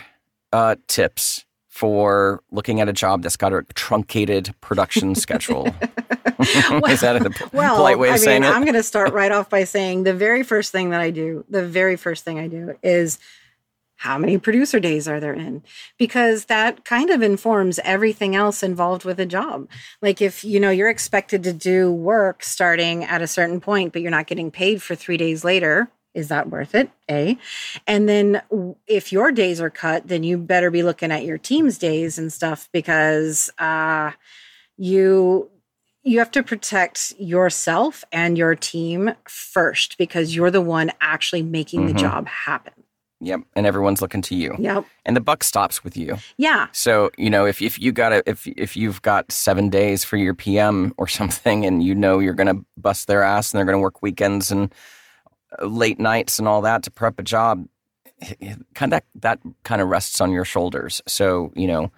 uh, 0.54 0.76
tips 0.88 1.46
for 1.76 2.42
looking 2.52 2.80
at 2.80 2.88
a 2.88 2.94
job 2.94 3.22
that's 3.22 3.36
got 3.36 3.52
a 3.52 3.64
truncated 3.74 4.56
production 4.62 5.14
schedule. 5.16 5.66
Is 6.88 7.02
that 7.02 7.18
a 7.18 7.50
well, 7.54 7.76
polite 7.76 8.00
way 8.00 8.08
of 8.08 8.16
I 8.16 8.18
saying 8.18 8.44
mean, 8.44 8.52
it? 8.52 8.56
I'm 8.56 8.62
going 8.62 8.76
to 8.76 8.84
start 8.84 9.12
right 9.12 9.32
off 9.32 9.50
by 9.50 9.66
saying 9.66 10.04
the 10.04 10.14
very 10.14 10.44
first 10.44 10.72
thing 10.72 10.92
that 10.92 11.02
I 11.02 11.10
do, 11.10 11.44
the 11.50 11.66
very 11.66 11.98
first 11.98 12.24
thing 12.24 12.40
I 12.40 12.48
do 12.48 12.78
is 12.82 13.20
how 13.98 14.18
many 14.18 14.38
producer 14.38 14.80
days 14.80 15.08
are 15.08 15.20
there 15.20 15.34
in? 15.34 15.64
Because 15.98 16.46
that 16.46 16.84
kind 16.86 17.10
of 17.10 17.22
informs 17.22 17.80
everything 17.84 18.36
else 18.36 18.62
involved 18.62 19.06
with 19.06 19.20
a 19.20 19.26
job. 19.26 19.68
Like 20.02 20.22
if, 20.22 20.44
you 20.44 20.60
know, 20.60 20.70
you're 20.70 20.90
expected 20.90 21.44
to 21.44 21.54
do 21.54 21.92
work 21.92 22.44
starting 22.44 23.04
at 23.04 23.22
a 23.22 23.28
certain 23.28 23.60
point, 23.62 23.94
but 23.94 24.02
you're 24.02 24.12
not 24.12 24.28
getting 24.28 24.52
paid 24.52 24.82
for 24.82 24.96
three 24.96 25.18
days 25.18 25.44
later, 25.44 25.90
is 26.14 26.28
that 26.28 26.50
worth 26.50 26.76
it? 26.76 26.90
A. 27.10 27.38
And 27.88 28.08
then 28.08 28.42
if 28.88 29.12
your 29.12 29.32
days 29.32 29.60
are 29.60 29.70
cut, 29.70 30.08
then 30.08 30.24
you 30.24 30.38
better 30.38 30.70
be 30.72 30.84
looking 30.84 31.12
at 31.12 31.26
your 31.26 31.38
team's 31.38 31.78
days 31.78 32.18
and 32.18 32.32
stuff 32.32 32.70
because 32.72 33.50
uh, 33.58 34.12
you 34.78 35.50
you 36.04 36.20
have 36.20 36.30
to 36.32 36.44
protect 36.44 37.14
yourself 37.18 38.04
and 38.12 38.38
your 38.38 38.54
team 38.56 39.12
first 39.28 39.98
because 39.98 40.36
you're 40.36 40.52
the 40.52 40.62
one 40.62 40.92
actually 41.02 41.42
making 41.42 41.88
the 41.88 41.94
Mhm. 41.94 41.98
job 41.98 42.28
happen. 42.28 42.75
Yep. 43.22 43.42
And 43.56 43.66
everyone's 43.66 44.02
looking 44.02 44.22
to 44.24 44.36
you. 44.36 44.56
Yep. 44.60 44.86
And 45.06 45.16
the 45.16 45.22
buck 45.22 45.44
stops 45.44 45.84
with 45.84 45.96
you. 45.96 46.18
Yeah. 46.38 46.68
So, 46.74 47.12
you 47.18 47.30
know, 47.30 47.46
if, 47.46 47.62
if 47.62 47.80
you 47.80 47.92
got 47.92 48.12
a, 48.12 48.30
if 48.30 48.46
if 48.48 48.76
you've 48.76 49.02
got 49.02 49.32
seven 49.32 49.70
days 49.70 50.04
for 50.04 50.18
your 50.18 50.34
PM 50.34 50.94
or 50.98 51.08
something 51.20 51.66
and 51.66 51.82
you 51.82 51.96
know 51.96 52.20
you're 52.20 52.34
gonna 52.34 52.62
bust 52.78 53.08
their 53.08 53.24
ass 53.24 53.54
and 53.54 53.58
they're 53.58 53.66
gonna 53.66 53.80
work 53.80 54.02
weekends 54.02 54.52
and 54.52 54.74
uh, 55.60 55.66
late 55.66 56.00
nights 56.00 56.40
and 56.40 56.48
all 56.48 56.62
that 56.62 56.84
to 56.84 56.92
prep 56.92 57.18
a 57.20 57.24
job, 57.24 57.68
kind 58.74 58.94
of 58.94 59.02
that 59.16 59.40
kind 59.64 59.82
of 59.82 59.88
rests 59.88 60.20
on 60.20 60.32
your 60.32 60.46
shoulders. 60.46 61.02
So, 61.08 61.52
you 61.56 61.68
know, 61.68 61.92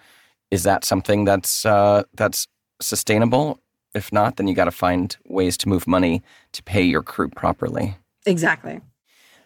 is 0.51 0.63
that 0.63 0.85
something 0.85 1.25
that's 1.25 1.65
uh, 1.65 2.03
that's 2.13 2.47
sustainable? 2.79 3.59
If 3.93 4.13
not, 4.13 4.35
then 4.35 4.47
you 4.47 4.53
got 4.53 4.65
to 4.65 4.71
find 4.71 5.15
ways 5.25 5.57
to 5.57 5.69
move 5.69 5.87
money 5.87 6.21
to 6.51 6.61
pay 6.61 6.83
your 6.83 7.01
crew 7.01 7.29
properly. 7.29 7.97
Exactly. 8.25 8.81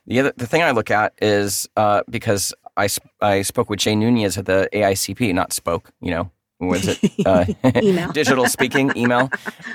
The 0.07 0.19
other 0.19 0.33
the 0.35 0.47
thing 0.47 0.63
I 0.63 0.71
look 0.71 0.91
at 0.91 1.13
is 1.21 1.67
uh, 1.77 2.01
because 2.09 2.53
I 2.77 2.87
I 3.21 3.41
spoke 3.43 3.69
with 3.69 3.79
Jay 3.79 3.95
Nunez 3.95 4.37
at 4.37 4.45
the 4.45 4.67
AICP, 4.73 5.33
not 5.33 5.53
spoke, 5.53 5.91
you 6.01 6.11
know, 6.11 6.31
was 6.59 6.87
it 6.87 6.99
uh, 7.25 7.45
Email. 7.81 8.11
digital 8.13 8.47
speaking 8.47 8.91
email 8.95 9.29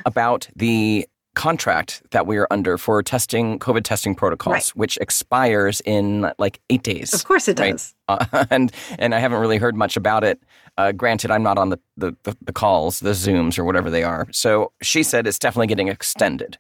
about 0.05 0.49
the 0.57 1.07
contract 1.35 2.03
that 2.13 2.27
we 2.27 2.39
are 2.39 2.47
under 2.51 2.79
for 2.79 3.03
testing 3.03 3.59
COVID 3.59 3.83
testing 3.85 4.15
protocols, 4.15 4.55
Right. 4.55 4.69
which 4.75 4.97
expires 4.99 5.83
in 5.85 6.33
like 6.39 6.61
eight 6.71 6.83
days. 6.83 7.13
Of 7.13 7.25
course 7.27 7.47
it 7.47 7.59
Right. 7.59 7.73
does. 7.73 7.95
Uh, 8.09 8.47
and 8.51 8.73
and 8.99 9.15
I 9.15 9.19
haven't 9.19 9.41
really 9.41 9.59
heard 9.59 9.77
much 9.77 9.97
about 9.99 10.25
it. 10.25 10.41
Uh, 10.79 10.93
granted, 10.93 11.31
I'm 11.31 11.43
not 11.43 11.57
on 11.59 11.69
the, 11.71 11.79
the, 11.97 12.15
the 12.43 12.53
calls, 12.53 13.01
the 13.01 13.11
Zooms, 13.13 13.59
or 13.59 13.65
whatever 13.65 13.91
they 13.91 14.03
are. 14.03 14.27
So 14.31 14.73
she 14.83 15.03
said 15.03 15.27
it's 15.27 15.39
definitely 15.39 15.69
getting 15.69 15.89
extended. 15.89 16.59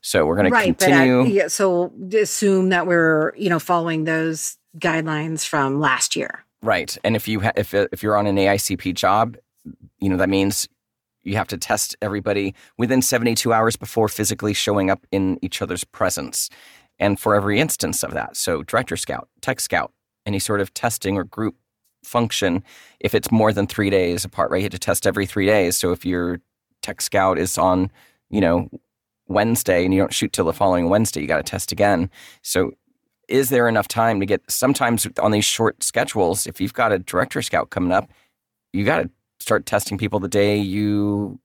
So 0.00 0.26
we're 0.26 0.36
going 0.36 0.46
to 0.46 0.52
Right. 0.52 0.64
continue. 0.78 1.22
But 1.24 1.28
uh, 1.30 1.32
yeah, 1.32 1.48
so 1.48 1.92
assume 2.14 2.68
that 2.70 2.86
we're, 2.86 3.34
you 3.36 3.48
know, 3.50 3.58
following 3.58 4.04
those 4.04 4.56
guidelines 4.78 5.46
from 5.46 5.80
last 5.80 6.16
year. 6.16 6.44
Right. 6.62 6.96
And 7.04 7.16
if 7.16 7.28
you 7.28 7.40
ha- 7.40 7.52
if 7.56 7.72
if 7.74 8.02
you're 8.02 8.16
on 8.16 8.26
an 8.26 8.36
AICP 8.36 8.94
job, 8.94 9.36
you 9.98 10.08
know 10.08 10.16
that 10.16 10.28
means 10.28 10.68
you 11.22 11.36
have 11.36 11.48
to 11.48 11.58
test 11.58 11.94
everybody 12.00 12.54
within 12.78 13.02
72 13.02 13.52
hours 13.52 13.76
before 13.76 14.08
physically 14.08 14.54
showing 14.54 14.90
up 14.90 15.06
in 15.12 15.38
each 15.42 15.60
other's 15.60 15.84
presence. 15.84 16.48
And 16.98 17.20
for 17.20 17.34
every 17.34 17.60
instance 17.60 18.02
of 18.02 18.12
that, 18.14 18.36
so 18.36 18.62
director 18.62 18.96
scout, 18.96 19.28
tech 19.40 19.60
scout, 19.60 19.92
any 20.26 20.38
sort 20.38 20.60
of 20.60 20.72
testing 20.74 21.16
or 21.16 21.24
group 21.24 21.54
function, 22.02 22.64
if 23.00 23.14
it's 23.14 23.30
more 23.30 23.52
than 23.52 23.66
three 23.66 23.90
days 23.90 24.24
apart, 24.24 24.50
right? 24.50 24.58
You 24.58 24.64
have 24.64 24.72
to 24.72 24.78
test 24.78 25.06
every 25.06 25.26
three 25.26 25.46
days. 25.46 25.76
So 25.76 25.92
if 25.92 26.04
your 26.04 26.40
tech 26.82 27.00
scout 27.00 27.38
is 27.38 27.58
on, 27.58 27.90
you 28.30 28.40
know, 28.40 28.68
Wednesday 29.28 29.84
and 29.84 29.94
you 29.94 30.00
don't 30.00 30.12
shoot 30.12 30.32
till 30.32 30.44
the 30.44 30.52
following 30.52 30.88
Wednesday, 30.88 31.20
you 31.20 31.26
got 31.26 31.38
to 31.38 31.42
test 31.42 31.72
again. 31.72 32.10
So 32.42 32.72
is 33.28 33.50
there 33.50 33.68
enough 33.68 33.88
time 33.88 34.20
to 34.20 34.26
get 34.26 34.42
sometimes 34.50 35.06
on 35.20 35.30
these 35.30 35.44
short 35.44 35.84
schedules 35.84 36.46
if 36.46 36.60
you've 36.60 36.72
got 36.72 36.92
a 36.92 36.98
director 36.98 37.42
scout 37.42 37.70
coming 37.70 37.92
up 37.92 38.10
you 38.72 38.84
got 38.84 39.02
to 39.02 39.10
start 39.38 39.66
testing 39.66 39.98
people 39.98 40.18
the 40.18 40.28
day 40.28 40.56
you 40.56 41.38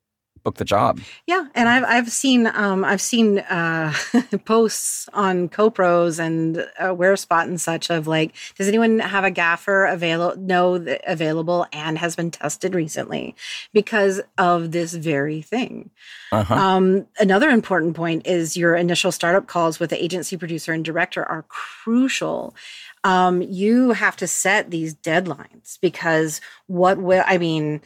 book 0.44 0.56
the 0.56 0.66
job 0.66 1.00
Yeah, 1.26 1.48
and 1.56 1.70
I've 1.70 1.84
I've 1.84 2.12
seen 2.12 2.48
um 2.48 2.84
I've 2.84 3.02
seen 3.02 3.40
uh 3.40 3.94
posts 4.46 5.08
on 5.14 5.50
CoPros 5.50 6.20
and 6.20 6.58
uh, 6.80 6.94
WearSpot 6.94 7.44
and 7.44 7.60
such 7.60 7.90
of 7.90 8.08
like, 8.08 8.34
does 8.58 8.68
anyone 8.68 9.00
have 9.00 9.24
a 9.24 9.32
gaffer 9.32 9.86
available? 9.86 10.42
No, 10.42 10.76
available 11.08 11.66
and 11.72 11.98
has 11.98 12.16
been 12.16 12.32
tested 12.32 12.76
recently 12.76 13.36
because 13.74 14.22
of 14.38 14.72
this 14.72 14.94
very 14.94 15.42
thing. 15.42 15.90
uh-huh. 16.32 16.54
Um, 16.54 17.08
another 17.20 17.50
important 17.50 17.96
point 17.96 18.28
is 18.28 18.58
your 18.58 18.76
initial 18.76 19.12
startup 19.12 19.48
calls 19.48 19.80
with 19.80 19.90
the 19.90 20.04
agency 20.04 20.38
producer 20.38 20.74
and 20.74 20.84
director 20.84 21.24
are 21.24 21.44
crucial. 21.48 22.56
Um, 23.04 23.42
you 23.42 23.92
have 23.92 24.16
to 24.18 24.28
set 24.28 24.72
these 24.72 24.96
deadlines 24.96 25.80
because 25.82 26.42
what 26.68 26.98
will 26.98 27.24
I 27.26 27.38
mean? 27.38 27.82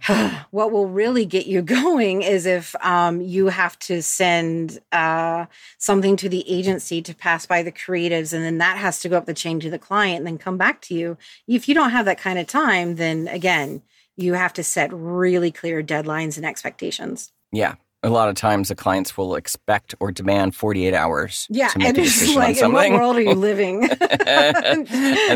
what 0.50 0.72
will 0.72 0.88
really 0.88 1.24
get 1.24 1.46
you 1.46 1.62
going 1.82 2.22
is 2.22 2.46
if 2.46 2.74
um, 2.84 3.20
you 3.20 3.48
have 3.48 3.78
to 3.80 4.02
send 4.02 4.78
uh, 4.92 5.46
something 5.78 6.16
to 6.16 6.28
the 6.28 6.48
agency 6.50 7.02
to 7.02 7.14
pass 7.14 7.46
by 7.46 7.62
the 7.62 7.72
creatives, 7.72 8.32
and 8.32 8.44
then 8.44 8.58
that 8.58 8.76
has 8.78 9.00
to 9.00 9.08
go 9.08 9.16
up 9.16 9.26
the 9.26 9.34
chain 9.34 9.60
to 9.60 9.70
the 9.70 9.78
client 9.78 10.18
and 10.18 10.26
then 10.26 10.38
come 10.38 10.58
back 10.58 10.80
to 10.82 10.94
you. 10.94 11.16
If 11.46 11.68
you 11.68 11.74
don't 11.74 11.90
have 11.90 12.06
that 12.06 12.18
kind 12.18 12.38
of 12.38 12.46
time, 12.46 12.96
then 12.96 13.28
again, 13.28 13.82
you 14.16 14.34
have 14.34 14.52
to 14.54 14.64
set 14.64 14.92
really 14.92 15.50
clear 15.50 15.82
deadlines 15.82 16.36
and 16.36 16.46
expectations. 16.46 17.32
yeah 17.52 17.74
a 18.04 18.10
lot 18.10 18.28
of 18.28 18.34
times 18.34 18.68
the 18.68 18.74
clients 18.74 19.16
will 19.16 19.36
expect 19.36 19.94
or 20.00 20.10
demand 20.10 20.54
48 20.56 20.92
hours 20.94 21.46
Yeah, 21.50 21.68
to 21.68 21.78
make 21.78 21.88
and 21.88 21.98
a 21.98 22.00
it's 22.02 22.12
decision 22.18 22.34
like, 22.40 22.56
on 22.58 22.64
in 22.70 22.72
what 22.72 22.90
world 22.92 23.16
are 23.16 23.20
you 23.22 23.34
living? 23.34 23.84
and 24.26 24.86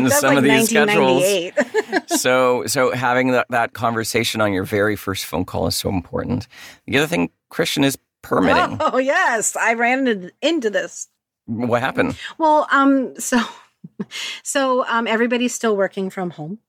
That's 0.05 0.19
some 0.19 0.29
like 0.35 0.37
of 0.39 0.43
these 0.43 0.69
schedules 0.69 1.23
1998. 1.23 2.09
so 2.19 2.65
so 2.67 2.91
having 2.93 3.31
that, 3.31 3.47
that 3.49 3.73
conversation 3.73 4.41
on 4.41 4.51
your 4.53 4.63
very 4.65 4.95
first 4.95 5.25
phone 5.25 5.45
call 5.45 5.67
is 5.67 5.75
so 5.75 5.89
important 5.89 6.47
the 6.85 6.97
other 6.97 7.07
thing 7.07 7.29
christian 7.49 7.83
is 7.83 7.97
permitting 8.21 8.77
Oh 8.81 8.97
yes, 8.97 9.55
I 9.55 9.73
ran 9.73 10.07
into, 10.07 10.31
into 10.41 10.69
this. 10.69 11.07
what 11.45 11.81
happened 11.81 12.17
Well, 12.37 12.67
um, 12.71 13.15
so 13.19 13.39
so 14.43 14.85
um, 14.87 15.07
everybody's 15.07 15.53
still 15.53 15.75
working 15.77 16.09
from 16.09 16.31
home. 16.31 16.59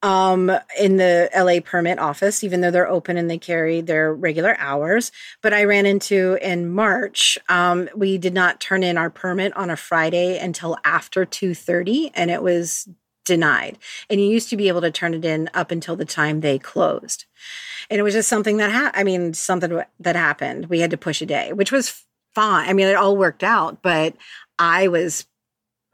Um, 0.00 0.52
in 0.78 0.96
the 0.96 1.28
LA 1.36 1.58
permit 1.60 1.98
office, 1.98 2.44
even 2.44 2.60
though 2.60 2.70
they're 2.70 2.88
open 2.88 3.16
and 3.16 3.28
they 3.28 3.36
carry 3.36 3.80
their 3.80 4.14
regular 4.14 4.54
hours. 4.58 5.10
But 5.42 5.52
I 5.52 5.64
ran 5.64 5.86
into 5.86 6.38
in 6.40 6.70
March, 6.70 7.36
um, 7.48 7.88
we 7.96 8.16
did 8.16 8.32
not 8.32 8.60
turn 8.60 8.84
in 8.84 8.96
our 8.96 9.10
permit 9.10 9.56
on 9.56 9.70
a 9.70 9.76
Friday 9.76 10.38
until 10.38 10.76
after 10.84 11.24
two 11.24 11.52
thirty, 11.52 12.12
and 12.14 12.30
it 12.30 12.44
was 12.44 12.88
denied. 13.28 13.78
And 14.08 14.20
you 14.20 14.26
used 14.26 14.48
to 14.50 14.56
be 14.56 14.68
able 14.68 14.80
to 14.80 14.90
turn 14.90 15.14
it 15.14 15.24
in 15.24 15.50
up 15.52 15.70
until 15.70 15.96
the 15.96 16.06
time 16.06 16.40
they 16.40 16.58
closed. 16.58 17.26
And 17.90 18.00
it 18.00 18.02
was 18.02 18.14
just 18.14 18.28
something 18.28 18.56
that 18.56 18.72
ha- 18.72 18.90
I 18.94 19.04
mean, 19.04 19.34
something 19.34 19.82
that 20.00 20.16
happened. 20.16 20.66
We 20.66 20.80
had 20.80 20.90
to 20.90 20.96
push 20.96 21.20
a 21.20 21.26
day, 21.26 21.52
which 21.52 21.70
was 21.70 22.04
fine. 22.34 22.68
I 22.68 22.72
mean, 22.72 22.88
it 22.88 22.96
all 22.96 23.16
worked 23.16 23.44
out, 23.44 23.82
but 23.82 24.14
I 24.58 24.88
was 24.88 25.26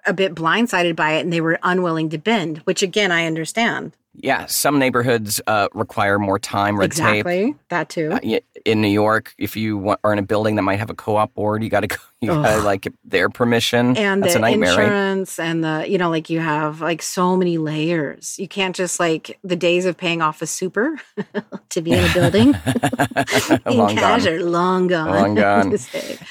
a 0.07 0.13
bit 0.13 0.35
blindsided 0.35 0.97
by 0.97 1.13
it 1.13 1.21
and 1.21 1.33
they 1.33 1.41
were 1.41 1.59
unwilling 1.63 2.11
to 2.11 2.19
bend, 2.19 2.59
which 2.59 2.83
again, 2.83 3.11
I 3.13 3.27
understand. 3.27 3.93
Yeah 4.17 4.47
some 4.47 4.79
neighborhoods 4.79 5.41
uh, 5.47 5.69
require 5.75 6.19
more 6.19 6.39
time 6.39 6.79
red 6.79 6.93
tape 6.93 7.27
exactly. 7.27 7.55
That 7.69 7.89
too. 7.89 8.13
Uh, 8.13 8.39
in 8.65 8.81
New 8.81 8.89
York, 8.89 9.35
if 9.39 9.57
you 9.57 9.77
want, 9.77 10.01
are 10.05 10.13
in 10.13 10.19
a 10.19 10.23
building 10.23 10.55
that 10.57 10.63
might 10.63 10.79
have 10.79 10.89
a 10.91 10.95
co-op 10.95 11.35
board, 11.35 11.63
you 11.63 11.69
got 11.71 11.81
to 11.81 11.87
go. 11.89 11.97
You 12.21 12.31
got 12.31 12.57
to 12.57 12.63
like 12.63 12.81
get 12.81 12.95
their 13.05 13.29
permission. 13.29 13.99
and 13.99 14.23
That's 14.23 14.33
the 14.33 14.39
a 14.39 14.41
nightmare, 14.41 14.71
right? 14.75 14.85
insurance 14.85 15.39
and 15.39 15.63
the, 15.63 15.85
you 15.87 15.99
know, 15.99 16.09
like 16.09 16.31
you 16.31 16.41
have 16.41 16.81
like 16.81 17.03
so 17.03 17.37
many 17.37 17.59
layers. 17.59 18.39
You 18.39 18.49
can't 18.49 18.75
just 18.75 18.99
like 18.99 19.39
the 19.45 19.57
days 19.57 19.85
of 19.85 19.99
paying 19.99 20.23
off 20.23 20.41
a 20.41 20.47
super 20.47 20.99
to 21.69 21.83
be 21.83 21.93
in 21.93 22.03
a 22.03 22.15
building 22.15 22.55
in 23.67 23.77
Long 23.77 23.95
cash 23.95 24.25
gone. 24.25 24.33
are 24.33 24.43
long 24.43 24.87
gone. 24.87 25.09
Long 25.11 25.35
gone. 25.35 25.77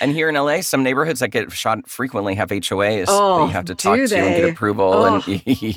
And 0.01 0.11
here 0.11 0.29
in 0.29 0.35
LA, 0.35 0.61
some 0.61 0.81
neighborhoods 0.81 1.19
that 1.19 1.29
get 1.29 1.51
shot 1.51 1.87
frequently 1.87 2.33
have 2.35 2.49
HOAs 2.49 3.05
that 3.05 3.11
Oh, 3.11 3.45
you 3.45 3.51
have 3.51 3.65
to 3.65 3.75
talk 3.75 3.95
to 3.97 4.01
and 4.01 4.09
get 4.09 4.49
approval. 4.49 4.93
Oh, 4.93 5.15
and 5.15 5.23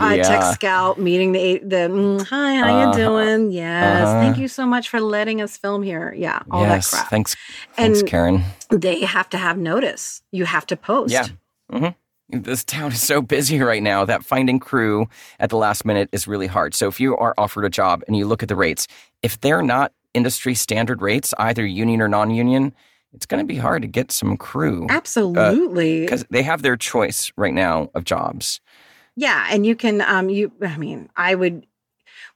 I 0.01 0.15
yeah, 0.15 0.23
tech 0.23 0.55
scout 0.55 0.99
meeting 0.99 1.33
the 1.33 1.59
the 1.59 1.91
mm, 1.97 2.21
hi, 2.27 2.55
how 2.57 2.65
Uh-huh. 2.65 2.91
you 2.99 3.05
doing? 3.05 3.51
Yes, 3.53 4.07
Uh-huh. 4.07 4.21
thank 4.21 4.39
you 4.39 4.49
so 4.49 4.67
much 4.67 4.89
for 4.89 5.01
letting 5.01 5.41
us 5.41 5.57
film 5.57 5.83
here. 5.83 6.15
Yeah, 6.17 6.41
all 6.51 6.63
yes, 6.63 6.91
that 6.91 6.97
crap. 6.99 7.11
thanks, 7.11 7.37
thanks, 7.75 8.01
And- 8.01 8.09
Karen. 8.09 8.45
they 8.71 9.01
have 9.05 9.29
to 9.31 9.39
have 9.39 9.57
notice. 9.59 10.23
You 10.33 10.45
have 10.45 10.67
to 10.67 10.77
post. 10.77 11.13
Yeah. 11.13 11.27
hmm 11.71 11.89
This 12.29 12.65
town 12.65 12.91
is 12.93 13.01
so 13.01 13.23
busy 13.23 13.61
right 13.61 13.83
now 13.83 14.05
that 14.05 14.25
finding 14.25 14.59
crew 14.59 15.07
at 15.39 15.51
the 15.51 15.57
last 15.57 15.85
minute 15.85 16.09
is 16.13 16.27
really 16.27 16.49
hard. 16.49 16.75
So 16.75 16.89
if 16.89 16.99
you 17.01 17.17
are 17.17 17.35
offered 17.39 17.65
a 17.65 17.71
job 17.71 18.03
and 18.09 18.17
you 18.17 18.27
look 18.27 18.43
at 18.43 18.49
the 18.49 18.57
rates, 18.57 18.89
if 19.23 19.41
they're 19.41 19.63
not 19.63 19.93
industry 20.13 20.55
standard 20.55 21.01
rates, 21.03 21.33
either 21.39 21.65
union 21.65 22.01
or 22.03 22.09
non-union, 22.09 22.73
it's 23.13 23.27
going 23.27 23.39
to 23.41 23.47
be 23.47 23.57
hard 23.57 23.83
to 23.83 23.89
get 23.89 24.11
some 24.11 24.37
crew 24.37 24.87
Absolutely. 24.91 26.01
because 26.01 26.25
they 26.31 26.43
have 26.43 26.63
their 26.63 26.77
choice 26.77 27.31
right 27.37 27.55
now 27.55 27.91
of 27.95 28.03
jobs. 28.05 28.61
yeah, 29.15 29.47
and 29.51 29.65
you 29.65 29.75
can 29.77 30.01
um 30.03 30.29
you 30.29 30.51
I 30.63 30.77
mean, 30.79 31.09
I 31.17 31.35
would 31.37 31.65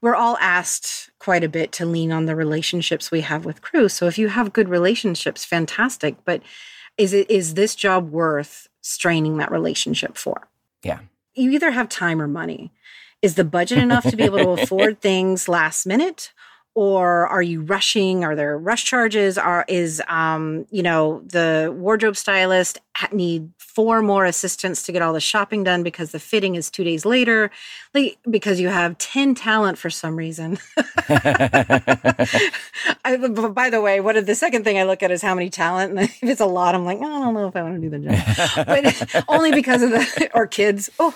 we're 0.02 0.14
all 0.14 0.36
asked 0.38 1.10
quite 1.18 1.44
a 1.44 1.48
bit 1.48 1.72
to 1.72 1.86
lean 1.86 2.12
on 2.12 2.26
the 2.26 2.36
relationships 2.36 3.10
we 3.10 3.20
have 3.20 3.44
with 3.44 3.62
crew. 3.62 3.88
So 3.88 4.06
if 4.06 4.18
you 4.18 4.28
have 4.28 4.52
good 4.52 4.68
relationships, 4.68 5.44
fantastic. 5.44 6.16
But 6.24 6.42
is 6.96 7.12
it 7.12 7.30
is 7.30 7.54
this 7.54 7.74
job 7.74 8.10
worth 8.10 8.68
straining 8.80 9.36
that 9.38 9.50
relationship 9.50 10.16
for? 10.16 10.48
Yeah. 10.82 11.00
You 11.34 11.50
either 11.50 11.70
have 11.70 11.88
time 11.88 12.20
or 12.20 12.28
money. 12.28 12.72
Is 13.22 13.34
the 13.34 13.44
budget 13.44 13.78
enough 13.78 14.04
to 14.04 14.16
be 14.16 14.24
able 14.24 14.38
to 14.38 14.48
afford 14.62 15.00
things 15.00 15.48
last 15.48 15.86
minute? 15.86 16.32
Or 16.74 17.26
are 17.26 17.42
you 17.42 17.62
rushing? 17.62 18.24
Are 18.24 18.36
there 18.36 18.56
rush 18.56 18.84
charges? 18.84 19.36
Are 19.36 19.64
is 19.68 20.02
um 20.08 20.66
you 20.70 20.82
know 20.82 21.22
the 21.26 21.74
wardrobe 21.76 22.16
stylist 22.16 22.78
need 23.12 23.50
four 23.58 24.02
more 24.02 24.24
assistants 24.24 24.82
to 24.84 24.92
get 24.92 25.02
all 25.02 25.12
the 25.12 25.20
shopping 25.20 25.64
done 25.64 25.82
because 25.82 26.12
the 26.12 26.18
fitting 26.18 26.54
is 26.54 26.70
two 26.70 26.84
days 26.84 27.04
later? 27.04 27.50
Like 27.94 28.18
because 28.28 28.60
you 28.60 28.68
have 28.68 28.98
10 28.98 29.34
talent 29.34 29.78
for 29.78 29.90
some 29.90 30.16
reason. 30.16 30.58
I, 33.04 33.16
by 33.16 33.70
the 33.70 33.80
way 33.80 34.00
what 34.00 34.24
the 34.24 34.34
second 34.34 34.64
thing 34.64 34.78
i 34.78 34.84
look 34.84 35.02
at 35.02 35.10
is 35.10 35.22
how 35.22 35.34
many 35.34 35.50
talent 35.50 35.90
and 35.90 36.00
if 36.22 36.22
it's 36.22 36.40
a 36.40 36.46
lot 36.46 36.74
i'm 36.74 36.84
like 36.84 36.98
i 36.98 37.02
don't 37.02 37.34
know 37.34 37.48
if 37.48 37.56
i 37.56 37.62
want 37.62 37.80
to 37.80 37.80
do 37.80 37.90
the 37.90 37.98
job. 37.98 38.66
But 38.66 39.24
only 39.28 39.52
because 39.52 39.82
of 39.82 39.90
the 39.90 40.30
or 40.34 40.46
kids. 40.46 40.90
Oh 40.98 41.14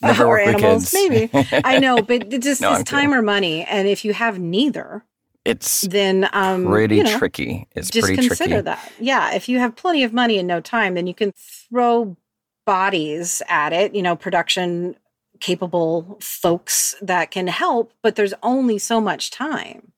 Never 0.02 0.24
or 0.24 0.38
animals, 0.38 0.92
maybe. 0.94 1.30
I 1.52 1.78
know, 1.78 2.00
but 2.00 2.32
it 2.32 2.42
just 2.42 2.60
No, 2.60 2.74
it's 2.74 2.88
time 2.90 3.12
or 3.12 3.20
money, 3.20 3.64
and 3.64 3.86
if 3.86 4.04
you 4.04 4.14
have 4.14 4.38
neither, 4.38 5.04
It's 5.44 5.82
then 5.82 6.28
um, 6.32 6.66
pretty 6.66 6.96
you 6.96 7.02
know, 7.02 7.18
tricky. 7.18 7.68
It's 7.74 7.90
just 7.90 8.06
pretty 8.06 8.28
consider 8.28 8.62
tricky. 8.62 8.64
that. 8.64 8.92
Yeah, 8.98 9.34
if 9.34 9.48
you 9.48 9.58
have 9.58 9.76
plenty 9.76 10.02
of 10.02 10.12
money 10.14 10.38
and 10.38 10.48
no 10.48 10.60
time, 10.60 10.94
then 10.94 11.06
you 11.06 11.14
can 11.14 11.32
throw 11.36 12.16
bodies 12.64 13.42
at 13.48 13.72
it. 13.74 13.94
You 13.94 14.02
know, 14.02 14.16
production 14.16 14.96
capable 15.40 16.18
folks 16.20 16.94
that 17.02 17.30
can 17.30 17.46
help, 17.46 17.92
but 18.02 18.16
there's 18.16 18.34
only 18.42 18.78
so 18.78 19.00
much 19.00 19.30
time. 19.30 19.92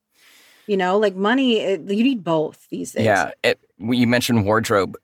You 0.67 0.77
know, 0.77 0.97
like 0.97 1.15
money, 1.15 1.59
it, 1.59 1.81
you 1.89 2.03
need 2.03 2.23
both 2.23 2.67
these 2.69 2.93
days. 2.93 3.05
Yeah. 3.05 3.31
It, 3.43 3.59
you 3.77 4.07
mentioned 4.07 4.45
wardrobe. 4.45 4.95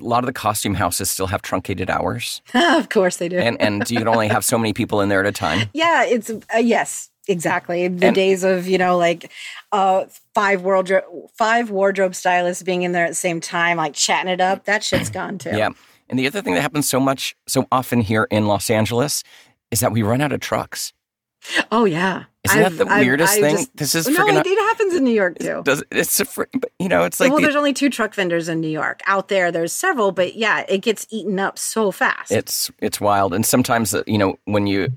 A 0.00 0.04
lot 0.04 0.22
of 0.22 0.26
the 0.26 0.32
costume 0.34 0.74
houses 0.74 1.10
still 1.10 1.28
have 1.28 1.40
truncated 1.42 1.88
hours, 1.88 2.42
of 2.54 2.88
course 2.90 3.16
they 3.16 3.28
do. 3.28 3.38
and 3.38 3.60
and 3.60 3.90
you 3.90 3.98
can 3.98 4.08
only 4.08 4.28
have 4.28 4.44
so 4.44 4.58
many 4.58 4.72
people 4.72 5.00
in 5.00 5.08
there 5.08 5.20
at 5.20 5.26
a 5.26 5.32
time. 5.32 5.68
Yeah, 5.72 6.04
it's 6.04 6.28
uh, 6.30 6.58
yes, 6.58 7.08
exactly. 7.26 7.88
The 7.88 8.08
And- 8.08 8.14
days 8.14 8.44
of 8.44 8.66
you 8.68 8.76
know 8.78 8.98
like 8.98 9.30
uh 9.72 10.04
five 10.34 10.62
wardrobe 10.62 11.04
five 11.36 11.70
wardrobe 11.70 12.14
stylists 12.14 12.62
being 12.62 12.82
in 12.82 12.92
there 12.92 13.04
at 13.06 13.10
the 13.10 13.14
same 13.14 13.40
time, 13.40 13.78
like 13.78 13.94
chatting 13.94 14.30
it 14.30 14.40
up. 14.40 14.64
That 14.66 14.84
shit's 14.84 15.08
gone 15.10 15.38
too. 15.38 15.56
Yeah. 15.56 15.70
And 16.10 16.18
the 16.18 16.26
other 16.26 16.40
thing 16.42 16.54
that 16.54 16.62
happens 16.62 16.88
so 16.88 17.00
much, 17.00 17.36
so 17.46 17.66
often 17.70 18.00
here 18.00 18.26
in 18.30 18.46
Los 18.46 18.70
Angeles, 18.70 19.22
is 19.70 19.80
that 19.80 19.92
we 19.92 20.02
run 20.02 20.20
out 20.22 20.32
of 20.32 20.40
trucks. 20.40 20.92
Oh 21.70 21.84
yeah. 21.84 22.24
Isn't 22.44 22.62
that 22.62 22.78
the 22.78 22.86
weirdest 22.86 23.36
I 23.36 23.40
thing? 23.40 23.56
just- 23.56 23.76
this 23.76 23.94
is 23.94 24.08
no, 24.08 24.26
it, 24.26 24.46
it 24.46 24.58
happens 24.58 24.94
in 24.94 25.04
New 25.04 25.12
York 25.12 25.38
too. 25.38 25.60
does 25.64 25.82
it's 25.90 26.18
a 26.20 26.24
fr- 26.24 26.44
you 26.78 26.88
know 26.88 27.04
it's 27.04 27.20
like 27.20 27.30
well, 27.30 27.38
the- 27.40 27.42
there's 27.42 27.56
only 27.56 27.72
two 27.74 27.90
truck 27.90 28.14
vendors 28.14 28.48
in 28.48 28.60
New 28.60 28.68
York. 28.68 29.00
Out 29.06 29.28
there, 29.28 29.52
there's 29.52 29.72
several, 29.72 30.12
but 30.12 30.34
yeah, 30.34 30.64
it 30.68 30.78
gets 30.78 31.06
eaten 31.10 31.38
up 31.38 31.58
so 31.58 31.90
fast. 31.90 32.32
it's 32.32 32.70
it's 32.80 33.00
wild 33.00 33.34
and 33.34 33.44
sometimes 33.44 33.92
uh, 33.94 34.02
you 34.06 34.16
know 34.18 34.38
when 34.46 34.66
you 34.66 34.88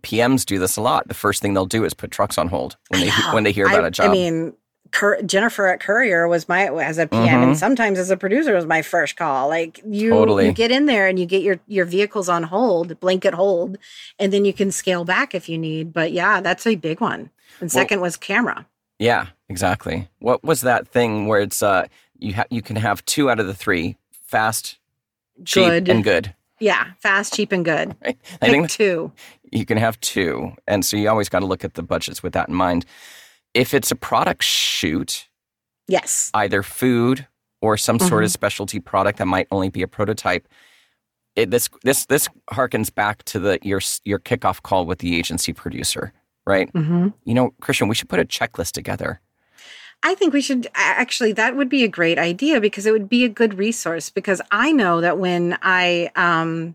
PMs 0.00 0.44
do 0.44 0.58
this 0.58 0.76
a 0.76 0.82
lot 0.82 1.08
the 1.08 1.14
first 1.14 1.40
thing 1.40 1.54
they'll 1.54 1.64
do 1.66 1.84
is 1.84 1.94
put 1.94 2.10
trucks 2.10 2.36
on 2.38 2.48
hold 2.48 2.76
when 2.88 3.00
they 3.00 3.10
when 3.32 3.44
they 3.44 3.52
hear 3.52 3.66
about 3.66 3.84
I, 3.84 3.88
a 3.88 3.90
job 3.90 4.10
I 4.10 4.12
mean, 4.12 4.52
Cur- 4.92 5.22
Jennifer 5.22 5.66
at 5.68 5.80
Courier 5.80 6.26
was 6.28 6.48
my 6.48 6.68
as 6.82 6.98
a 6.98 7.06
PM, 7.06 7.42
and 7.42 7.52
Mhm. 7.52 7.56
sometimes 7.56 7.98
as 7.98 8.10
a 8.10 8.16
producer 8.16 8.54
was 8.54 8.66
my 8.66 8.82
first 8.82 9.16
call. 9.16 9.48
Like 9.48 9.80
you, 9.86 10.10
Totally. 10.10 10.46
you 10.46 10.52
get 10.52 10.70
in 10.70 10.86
there 10.86 11.06
and 11.06 11.18
you 11.18 11.26
get 11.26 11.42
your 11.42 11.60
your 11.66 11.84
vehicles 11.84 12.28
on 12.28 12.44
hold, 12.44 12.98
blanket 13.00 13.34
hold, 13.34 13.78
and 14.18 14.32
then 14.32 14.44
you 14.44 14.52
can 14.52 14.70
scale 14.72 15.04
back 15.04 15.34
if 15.34 15.48
you 15.48 15.58
need. 15.58 15.92
But 15.92 16.12
yeah, 16.12 16.40
that's 16.40 16.66
a 16.66 16.76
big 16.76 17.00
one. 17.00 17.30
And 17.60 17.70
second 17.70 18.00
was 18.00 18.16
camera. 18.16 18.66
yeah 18.98 19.26
exactly 19.48 20.08
what 20.18 20.44
was 20.44 20.60
that 20.60 20.86
thing 20.86 21.26
where 21.26 21.40
it's 21.40 21.62
uh 21.62 21.86
you 22.18 22.34
ha- 22.34 22.44
you 22.50 22.60
can 22.62 22.76
have 22.76 23.04
two 23.06 23.30
out 23.30 23.40
of 23.40 23.46
the 23.46 23.54
three 23.54 23.96
fast 24.26 24.78
cheap 25.46 25.64
Good. 25.64 25.88
and 25.88 26.04
good 26.04 26.34
Yeah, 26.58 26.84
fast, 27.00 27.32
cheap, 27.34 27.50
and 27.52 27.64
good. 27.64 27.96
right 28.04 28.18
I 28.42 28.46
Pick 28.46 28.50
think 28.50 28.70
two. 28.70 29.10
you 29.50 29.64
can 29.64 29.78
have 29.78 29.98
two 30.00 30.52
and 30.68 30.84
so 30.84 30.96
you 30.98 31.08
always 31.08 31.28
got 31.30 31.40
to 31.40 31.46
look 31.46 31.64
at 31.64 31.74
the 31.74 31.82
budgets 31.82 32.22
with 32.22 32.34
that 32.34 32.48
in 32.48 32.54
mind 32.54 32.84
if 33.54 33.74
it's 33.74 33.90
a 33.90 33.96
product 33.96 34.42
shoot 34.42 35.28
Yes. 35.88 36.30
either 36.34 36.62
food 36.62 37.26
or 37.60 37.76
some 37.76 37.98
sort 37.98 38.10
Mm-hmm. 38.20 38.24
of 38.24 38.30
specialty 38.30 38.80
product 38.80 39.18
that 39.18 39.26
might 39.26 39.48
only 39.50 39.68
be 39.68 39.82
a 39.82 39.88
prototype. 39.88 40.46
It, 41.36 41.50
this 41.50 41.68
this 41.84 42.06
this 42.06 42.28
harkens 42.52 42.94
back 42.94 43.22
to 43.24 43.38
the 43.38 43.58
your 43.62 43.80
your 44.04 44.18
kickoff 44.18 44.62
call 44.62 44.86
with 44.86 44.98
the 44.98 45.16
agency 45.16 45.52
producer, 45.52 46.12
right? 46.46 46.68
hmm 46.70 47.08
You 47.24 47.34
know, 47.34 47.54
Christian, 47.60 47.88
we 47.88 47.94
should 47.94 48.08
put 48.08 48.20
a 48.20 48.24
checklist 48.24 48.72
together. 48.72 49.20
I 50.02 50.14
think 50.14 50.32
we 50.32 50.40
should 50.40 50.66
actually, 50.74 51.32
that 51.32 51.56
would 51.56 51.68
be 51.68 51.84
a 51.84 51.88
great 51.88 52.18
idea 52.18 52.58
because 52.60 52.86
it 52.86 52.92
would 52.92 53.08
be 53.08 53.24
a 53.24 53.28
good 53.28 53.58
resource. 53.58 54.08
Because 54.08 54.40
I 54.50 54.72
know 54.72 55.02
that 55.02 55.18
when 55.18 55.58
I, 55.60 56.10
um, 56.16 56.74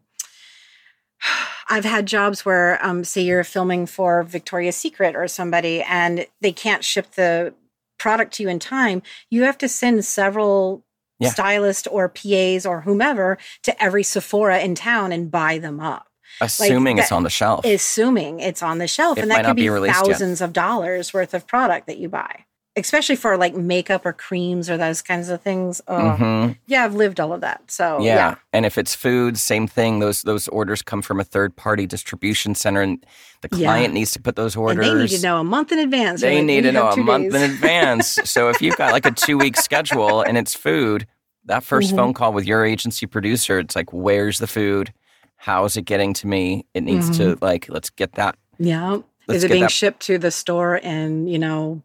I've 1.67 1.85
had 1.85 2.05
jobs 2.05 2.45
where, 2.45 2.83
um, 2.85 3.03
say, 3.03 3.21
you're 3.21 3.43
filming 3.43 3.85
for 3.87 4.23
Victoria's 4.23 4.75
Secret 4.75 5.15
or 5.15 5.27
somebody 5.27 5.81
and 5.81 6.25
they 6.41 6.51
can't 6.51 6.83
ship 6.83 7.11
the 7.11 7.53
product 7.97 8.33
to 8.35 8.43
you 8.43 8.49
in 8.49 8.59
time, 8.59 9.01
you 9.29 9.43
have 9.43 9.57
to 9.59 9.67
send 9.69 10.03
several 10.05 10.83
Yeah. 11.19 11.29
stylists 11.29 11.87
or 11.87 12.09
PAs 12.09 12.65
or 12.65 12.81
whomever 12.81 13.37
to 13.63 13.83
every 13.83 14.03
Sephora 14.03 14.59
in 14.59 14.75
town 14.75 15.11
and 15.13 15.31
buy 15.31 15.57
them 15.59 15.79
up 15.79 16.07
Assuming 16.41 16.97
it's 16.97 17.09
that- 17.09 17.15
on 17.15 17.23
the 17.23 17.29
shelf. 17.29 17.63
assuming 17.63 18.41
it's 18.41 18.61
on 18.61 18.79
the 18.79 18.87
shelf 18.87 19.17
It 19.17 19.21
and 19.21 19.31
that 19.31 19.45
could 19.45 19.55
be 19.55 19.63
be 19.63 19.69
released 19.69 19.95
yet. 19.95 20.05
thousands 20.07 20.41
of 20.41 20.51
dollars 20.51 21.13
worth 21.13 21.33
of 21.33 21.47
product 21.47 21.87
that 21.87 21.97
you 21.97 22.09
buy 22.09 22.43
especially 22.77 23.15
for 23.15 23.37
like 23.37 23.55
makeup 23.55 24.05
or 24.05 24.11
creams 24.13 24.69
or 24.69 24.77
those 24.77 25.01
kinds 25.01 25.29
of 25.29 25.41
things 25.41 25.81
oh 25.87 26.17
Mhm. 26.19 26.57
yeah 26.67 26.83
i've 26.83 26.93
lived 26.95 27.19
all 27.19 27.31
of 27.33 27.41
that 27.41 27.61
so 27.71 27.99
yeah. 28.01 28.15
yeah, 28.15 28.35
and 28.53 28.65
if 28.65 28.77
it's 28.77 28.93
food, 28.95 29.37
same 29.37 29.67
thing. 29.67 29.99
Those 29.99 30.21
those 30.23 30.47
orders 30.49 30.81
come 30.81 31.01
from 31.01 31.19
a 31.19 31.23
third 31.23 31.55
party 31.55 31.85
distribution 31.85 32.53
center, 32.55 32.81
and 32.81 33.03
the 33.41 33.49
Yeah. 33.51 33.67
client 33.67 33.93
needs 33.93 34.11
to 34.11 34.21
put 34.21 34.35
those 34.35 34.55
and 34.55 34.63
orders. 34.63 34.85
they 34.87 34.93
need 34.95 35.09
to 35.09 35.21
know 35.21 35.39
a 35.39 35.43
month 35.43 35.71
in 35.71 35.79
advance 35.79 36.21
They 36.21 36.37
like, 36.37 36.45
need 36.45 36.61
to 36.61 36.71
know 36.71 36.89
a 36.91 36.95
two 36.95 37.03
month 37.03 37.33
in 37.33 37.41
advance. 37.41 38.07
so 38.23 38.49
if 38.49 38.61
you've 38.61 38.77
got 38.77 38.91
like 38.91 39.05
a 39.05 39.11
two 39.11 39.37
week 39.37 39.57
schedule 39.57 40.21
and 40.21 40.37
it's 40.37 40.53
food, 40.53 41.05
that 41.45 41.63
1st 41.63 41.91
Mhm. 41.93 41.95
phone 41.95 42.13
call 42.13 42.33
with 42.33 42.45
your 42.45 42.65
agency 42.65 43.05
producer, 43.05 43.59
it's 43.59 43.75
like, 43.75 43.91
where's 43.93 44.39
the 44.39 44.47
food? 44.47 44.93
How's 45.37 45.77
it 45.77 45.83
getting 45.83 46.13
to 46.15 46.27
me? 46.27 46.65
It 46.73 46.83
needs 46.83 47.15
to 47.17 47.37
like, 47.41 47.67
let's 47.69 47.89
get 47.89 48.13
that. 48.13 48.35
yeah 48.57 48.97
Let's 49.27 49.37
is 49.37 49.43
it 49.43 49.49
being 49.51 49.61
that- 49.63 49.71
shipped 49.71 50.01
to 50.07 50.17
the 50.17 50.31
store 50.31 50.77
in 50.77 51.27
you 51.27 51.37
know 51.39 51.81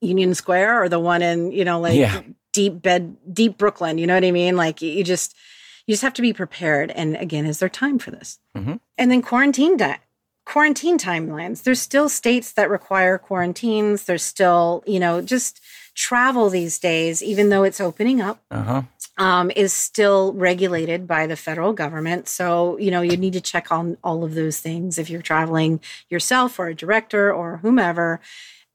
union 0.00 0.34
square 0.34 0.82
or 0.82 0.88
the 0.88 0.98
one 1.00 1.22
in 1.22 1.52
you 1.52 1.64
know 1.64 1.80
like 1.80 1.96
Yeah. 1.96 2.22
deep 2.52 2.82
bed 2.82 3.16
deep 3.32 3.56
brooklyn 3.58 3.98
you 3.98 4.06
know 4.06 4.14
what 4.14 4.24
i 4.24 4.30
mean 4.30 4.56
like 4.56 4.82
you 4.82 5.02
just 5.04 5.34
you 5.86 5.92
just 5.92 6.02
have 6.02 6.14
to 6.14 6.22
be 6.22 6.32
prepared 6.32 6.90
and 6.90 7.16
again 7.16 7.46
is 7.46 7.58
there 7.60 7.68
time 7.68 7.98
for 7.98 8.10
this 8.10 8.38
Mhm. 8.56 8.80
and 8.98 9.10
then 9.10 9.22
quarantine 9.22 9.76
di- 9.76 9.98
quarantine 10.44 10.98
timelines 10.98 11.62
there's 11.62 11.80
still 11.80 12.08
states 12.08 12.52
that 12.52 12.70
require 12.70 13.18
quarantines 13.18 14.04
there's 14.04 14.22
still 14.22 14.82
you 14.86 15.00
know 15.00 15.20
just 15.22 15.60
travel 15.94 16.50
these 16.50 16.78
days 16.78 17.22
even 17.22 17.48
though 17.48 17.62
it's 17.64 17.80
opening 17.80 18.20
up 18.20 18.40
Uh 18.50 18.62
huh. 18.62 18.82
um, 19.16 19.50
is 19.56 19.72
still 19.72 20.34
regulated 20.34 21.06
by 21.06 21.26
the 21.26 21.36
federal 21.36 21.72
government. 21.72 22.28
So, 22.28 22.76
you 22.78 22.90
know, 22.90 23.00
you 23.00 23.16
need 23.16 23.32
to 23.32 23.40
check 23.40 23.72
on 23.72 23.96
all 24.04 24.22
of 24.22 24.34
those 24.34 24.58
things 24.60 24.98
if 24.98 25.08
you're 25.08 25.22
traveling 25.22 25.80
yourself 26.10 26.58
or 26.58 26.66
a 26.68 26.74
director 26.74 27.32
or 27.32 27.56
whomever. 27.62 28.20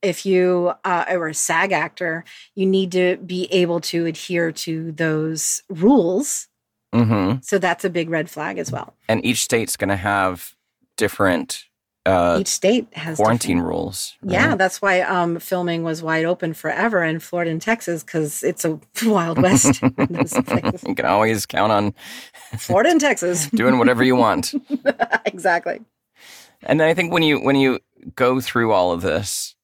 If 0.02 0.26
you 0.26 0.74
uh, 0.84 1.06
or 1.10 1.28
a 1.28 1.34
SAG 1.34 1.72
actor, 1.72 2.24
you 2.56 2.66
need 2.66 2.92
to 2.94 3.18
be 3.18 3.48
able 3.52 3.80
to 3.82 4.06
adhere 4.06 4.52
to 4.52 4.92
those 4.94 5.62
rules. 5.70 6.48
hmm 6.94 7.34
So 7.42 7.58
that's 7.60 7.86
a 7.86 7.90
big 7.90 8.10
red 8.10 8.30
flag 8.30 8.58
as 8.58 8.72
well. 8.72 8.96
And 9.08 9.24
each 9.26 9.44
state's 9.44 9.78
going 9.78 9.90
to 9.90 9.96
have 9.96 10.56
different 10.98 11.64
uh, 12.04 12.38
Each 12.42 12.48
state 12.48 12.88
has 12.94 13.18
quarantine 13.18 13.60
rules. 13.60 14.16
right? 14.24 14.34
Yeah, 14.34 14.56
that's 14.56 14.82
why 14.82 15.02
um, 15.02 15.38
filming 15.38 15.84
was 15.84 16.02
wide 16.02 16.26
open 16.26 16.56
forever 16.56 17.04
in 17.04 17.20
Florida 17.20 17.52
and 17.52 17.62
Texas 17.62 18.04
because 18.04 18.42
it's 18.42 18.66
a 18.66 18.80
wild 19.06 19.40
west. 19.40 19.84
in 19.84 19.94
those 20.10 20.34
places. 20.46 20.84
You 20.88 20.96
can 20.96 21.06
always 21.06 21.46
count 21.46 21.72
on 21.72 21.94
Florida 22.58 22.90
and 22.90 23.00
Texas, 23.00 23.48
doing 23.52 23.78
whatever 23.78 24.04
you 24.04 24.16
want. 24.16 24.52
exactly. 25.26 25.80
And 26.64 26.80
then 26.80 26.88
I 26.90 26.96
think 26.96 27.14
when 27.14 27.22
you 27.22 27.40
when 27.40 27.56
you 27.56 27.80
go 28.16 28.42
through 28.42 28.72
all 28.72 28.92
of 28.92 29.02
this, 29.02 29.56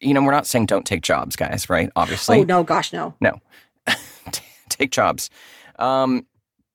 you 0.00 0.14
know, 0.14 0.22
we're 0.22 0.32
not 0.32 0.46
saying 0.46 0.66
don't 0.66 0.86
take 0.86 1.02
jobs, 1.02 1.36
guys, 1.36 1.68
right? 1.68 1.90
Obviously, 1.96 2.40
Oh 2.40 2.44
no, 2.44 2.62
gosh, 2.62 2.92
no. 2.92 3.14
No. 3.20 3.40
take 4.68 4.90
jobs, 4.90 5.30
um, 5.78 6.26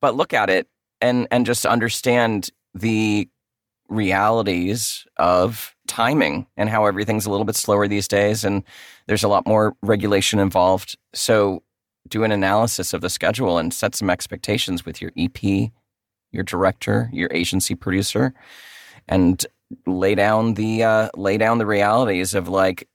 but 0.01 0.15
look 0.15 0.33
at 0.33 0.49
it 0.49 0.67
and 1.01 1.27
and 1.31 1.45
just 1.45 1.65
understand 1.65 2.49
the 2.73 3.29
realities 3.89 5.05
of 5.17 5.75
timing 5.87 6.47
and 6.57 6.69
how 6.69 6.85
everything's 6.85 7.25
a 7.25 7.29
little 7.29 7.45
bit 7.45 7.55
slower 7.55 7.87
these 7.87 8.07
days, 8.07 8.43
and 8.43 8.63
there's 9.07 9.23
a 9.23 9.27
lot 9.27 9.45
more 9.45 9.75
regulation 9.81 10.39
involved. 10.39 10.97
So 11.13 11.63
do 12.07 12.23
an 12.23 12.31
analysis 12.31 12.93
of 12.93 13.01
the 13.01 13.09
schedule 13.09 13.57
and 13.57 13.73
set 13.73 13.95
some 13.95 14.09
expectations 14.09 14.85
with 14.85 15.01
your 15.01 15.11
EP, 15.17 15.71
your 16.31 16.43
director, 16.43 17.09
your 17.13 17.29
agency 17.31 17.75
producer, 17.75 18.33
and 19.07 19.45
lay 19.85 20.15
down 20.15 20.55
the 20.55 20.83
uh, 20.83 21.09
lay 21.15 21.37
down 21.37 21.57
the 21.57 21.65
realities 21.65 22.33
of 22.33 22.47
like 22.47 22.87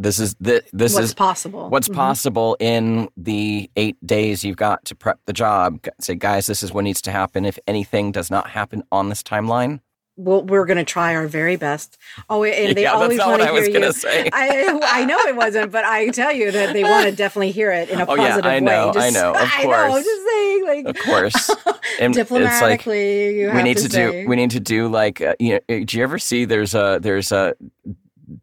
this 0.00 0.18
is 0.18 0.34
the 0.40 0.62
this 0.72 0.94
what's 0.94 1.06
is 1.06 1.14
possible. 1.14 1.68
what's 1.70 1.88
Mhm. 1.88 1.94
possible 1.94 2.56
in 2.60 3.08
the 3.16 3.70
eight 3.76 3.96
days 4.06 4.44
you've 4.44 4.56
got 4.56 4.84
to 4.86 4.94
prep 4.94 5.18
the 5.26 5.32
job. 5.32 5.78
Say, 6.00 6.14
guys, 6.14 6.46
this 6.46 6.62
is 6.62 6.72
what 6.72 6.84
needs 6.84 7.02
to 7.02 7.10
happen. 7.12 7.44
If 7.44 7.58
anything 7.66 8.12
does 8.12 8.30
not 8.30 8.50
happen 8.50 8.82
on 8.90 9.08
this 9.08 9.22
timeline, 9.22 9.80
Well, 10.16 10.42
we're 10.42 10.66
going 10.66 10.76
to 10.76 10.84
try 10.84 11.14
our 11.14 11.26
very 11.28 11.56
best. 11.56 11.96
Oh, 12.28 12.44
and 12.44 12.76
they 12.76 12.82
yeah, 12.82 12.92
always 12.92 13.18
want 13.18 13.40
to 13.40 13.48
hear 13.52 13.64
you. 13.86 13.92
say. 13.92 14.28
I 14.32 14.78
I 15.00 15.04
know 15.06 15.18
it 15.20 15.34
wasn't, 15.36 15.72
but 15.72 15.84
I 15.84 16.08
tell 16.10 16.32
you 16.32 16.50
that 16.52 16.72
they 16.74 16.84
want 16.92 17.06
to 17.06 17.12
definitely 17.12 17.52
hear 17.52 17.70
it 17.72 17.88
in 17.88 18.00
a 18.00 18.06
Oh, 18.06 18.16
yeah, 18.16 18.28
positive 18.28 18.50
I 18.50 18.58
know, 18.60 18.92
way. 18.94 19.00
I 19.06 19.10
know, 19.10 19.30
of 19.30 19.36
I 19.40 19.62
know, 19.64 19.88
course. 19.88 20.04
just 20.04 20.22
saying, 20.30 20.64
like 20.66 20.84
of 20.86 20.96
course, 20.98 21.50
And 22.00 22.16
it's 22.16 22.30
like 22.30 22.40
diplomatically, 22.40 23.40
you 23.40 23.50
we 23.52 23.62
need 23.62 23.78
to, 23.78 23.88
to, 23.88 24.12
do 24.22 24.28
we 24.28 24.36
need 24.36 24.50
to 24.50 24.60
do 24.60 24.88
like 24.88 25.20
uh, 25.22 25.34
you 25.38 25.52
know 25.68 25.84
do 25.84 25.96
you 25.96 26.02
ever 26.02 26.18
see 26.18 26.44
there's 26.44 26.74
a 26.74 26.98
there's 27.00 27.32
a 27.32 27.54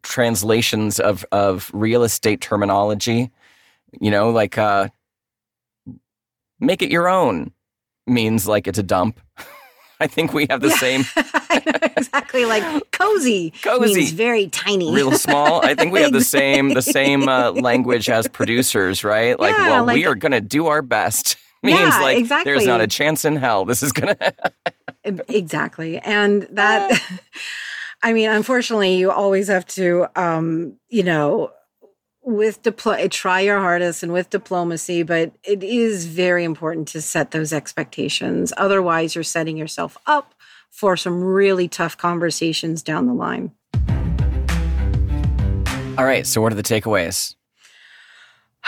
translations 0.02 1.00
of 1.00 1.24
of 1.32 1.70
real 1.72 2.02
estate 2.04 2.40
terminology 2.40 3.30
you 4.00 4.10
know 4.10 4.30
like 4.30 4.58
uh 4.58 4.88
make 6.60 6.82
it 6.82 6.90
your 6.90 7.08
own 7.08 7.52
means 8.06 8.46
like 8.46 8.66
it's 8.66 8.78
a 8.78 8.82
dump 8.82 9.20
i 10.00 10.06
think 10.06 10.32
we 10.32 10.46
have 10.50 10.60
the 10.60 10.68
Yeah. 10.68 10.76
same 10.76 11.04
exactly 11.96 12.44
like 12.44 12.90
cozy. 12.92 13.52
Cozy. 13.62 13.94
means 14.00 14.12
very 14.12 14.48
tiny. 14.48 14.92
real 14.92 15.12
small 15.12 15.64
i 15.64 15.74
think 15.74 15.92
we 15.92 16.00
have 16.02 16.12
the 16.12 16.20
same 16.24 16.68
the 16.70 16.82
same 16.82 17.28
uh, 17.28 17.50
language 17.52 18.08
as 18.10 18.28
producers 18.28 19.04
right 19.04 19.38
like 19.40 19.56
Yeah, 19.56 19.82
well 19.82 19.94
we 19.94 20.06
are 20.06 20.14
gonna 20.14 20.40
do 20.40 20.66
our 20.66 20.82
best 20.82 21.36
means 21.62 21.78
Yeah, 21.80 22.00
like 22.02 22.18
exactly. 22.18 22.52
there's 22.52 22.66
not 22.66 22.80
a 22.80 22.86
chance 22.86 23.24
in 23.24 23.36
hell 23.36 23.64
this 23.64 23.82
is 23.82 23.92
gonna 23.92 24.16
exactly 25.28 25.98
and 25.98 26.42
that 26.50 27.00
i 28.02 28.12
mean 28.12 28.28
unfortunately 28.30 28.96
you 28.96 29.10
always 29.10 29.48
have 29.48 29.66
to 29.66 30.06
um 30.16 30.76
you 30.88 31.02
know 31.02 31.50
with 32.28 32.62
diplo- 32.62 33.10
try 33.10 33.40
your 33.40 33.58
hardest 33.58 34.02
and 34.02 34.12
with 34.12 34.28
diplomacy 34.28 35.02
but 35.02 35.32
it 35.42 35.64
is 35.64 36.04
very 36.04 36.44
important 36.44 36.86
to 36.86 37.00
set 37.00 37.30
those 37.30 37.54
expectations. 37.54 38.52
Otherwise 38.58 39.14
you're 39.14 39.24
setting 39.24 39.56
yourself 39.56 39.96
up 40.06 40.34
for 40.70 40.94
some 40.94 41.24
really 41.24 41.68
tough 41.68 41.96
conversations 41.96 42.82
down 42.82 43.06
the 43.06 43.14
line. 43.14 43.50
All 45.96 46.04
right 46.04 46.26
so 46.26 46.42
what 46.42 46.52
are 46.52 46.56
the 46.56 46.62
takeaways 46.62 47.34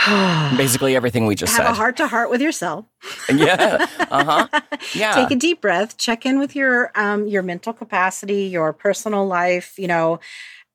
basically 0.56 0.96
everything 0.96 1.26
we 1.26 1.34
just 1.34 1.52
have 1.56 1.66
said 1.66 1.70
a 1.70 1.74
heart 1.74 1.96
to 1.96 2.06
heart 2.06 2.30
with 2.30 2.40
yourself 2.40 2.86
yeah. 3.34 3.86
Uh 4.10 4.24
huh. 4.24 4.60
Yeah. 4.94 5.12
take 5.14 5.30
a 5.30 5.36
deep 5.36 5.60
breath 5.60 5.96
check 5.98 6.24
in 6.24 6.38
with 6.38 6.56
your 6.56 6.90
um 6.94 7.26
your 7.26 7.42
mental 7.42 7.72
capacity 7.72 8.44
your 8.44 8.72
personal 8.72 9.26
life 9.26 9.78
you 9.78 9.86
know 9.86 10.20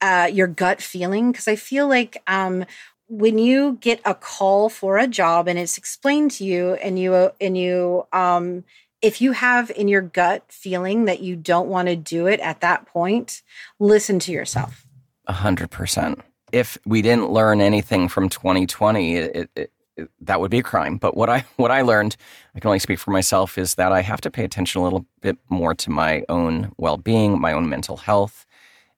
uh 0.02 0.30
your 0.32 0.48
gut 0.48 0.82
feeling 0.82 1.32
because 1.32 1.48
i 1.48 1.56
feel 1.56 1.88
like 1.88 2.22
um 2.28 2.66
when 3.08 3.38
you 3.38 3.78
get 3.82 4.00
a 4.06 4.14
call 4.16 4.70
for 4.70 4.98
a 4.98 5.08
job 5.08 5.48
and 5.48 5.58
it's 5.60 5.78
explained 5.78 6.32
to 6.32 6.44
you 6.44 6.74
and 6.76 7.00
you 7.00 7.14
uh, 7.14 7.32
and 7.42 7.58
you 7.58 8.06
um 8.14 8.64
if 9.02 9.22
you 9.22 9.32
have 9.34 9.70
in 9.72 9.88
your 9.88 10.02
gut 10.02 10.44
feeling 10.50 11.06
that 11.06 11.20
you 11.22 11.36
don't 11.36 11.68
want 11.68 11.88
to 11.88 11.96
do 11.96 12.28
it 12.28 12.40
at 12.40 12.62
that 12.62 12.86
point 12.88 13.42
listen 13.80 14.20
to 14.20 14.32
yourself 14.32 14.86
A 15.28 15.34
hundred 15.34 15.72
percent. 15.72 16.22
If 16.52 16.78
we 16.86 17.02
didn't 17.02 17.32
learn 17.32 17.62
anything 17.62 18.08
from 18.08 18.30
2020, 18.30 19.16
it, 19.16 19.50
it, 19.56 19.72
it, 19.96 20.10
that 20.22 20.40
would 20.40 20.52
be 20.52 20.60
a 20.60 20.64
crime. 20.64 20.98
But 20.98 21.16
what 21.16 21.30
I 21.30 21.46
what 21.56 21.72
I 21.72 21.82
learned, 21.82 22.16
I 22.56 22.60
can 22.60 22.70
only 22.70 22.80
speak 22.80 23.00
for 23.00 23.12
myself, 23.12 23.58
is 23.58 23.76
that 23.76 23.92
I 23.92 24.02
have 24.02 24.22
to 24.22 24.32
pay 24.32 24.44
attention 24.44 24.82
a 24.82 24.84
little 24.84 25.06
bit 25.22 25.38
more 25.50 25.74
to 25.76 25.90
my 25.90 26.24
own 26.30 26.72
well 26.78 26.98
being, 26.98 27.40
my 27.40 27.54
own 27.54 27.70
mental 27.70 27.98
health, 27.98 28.46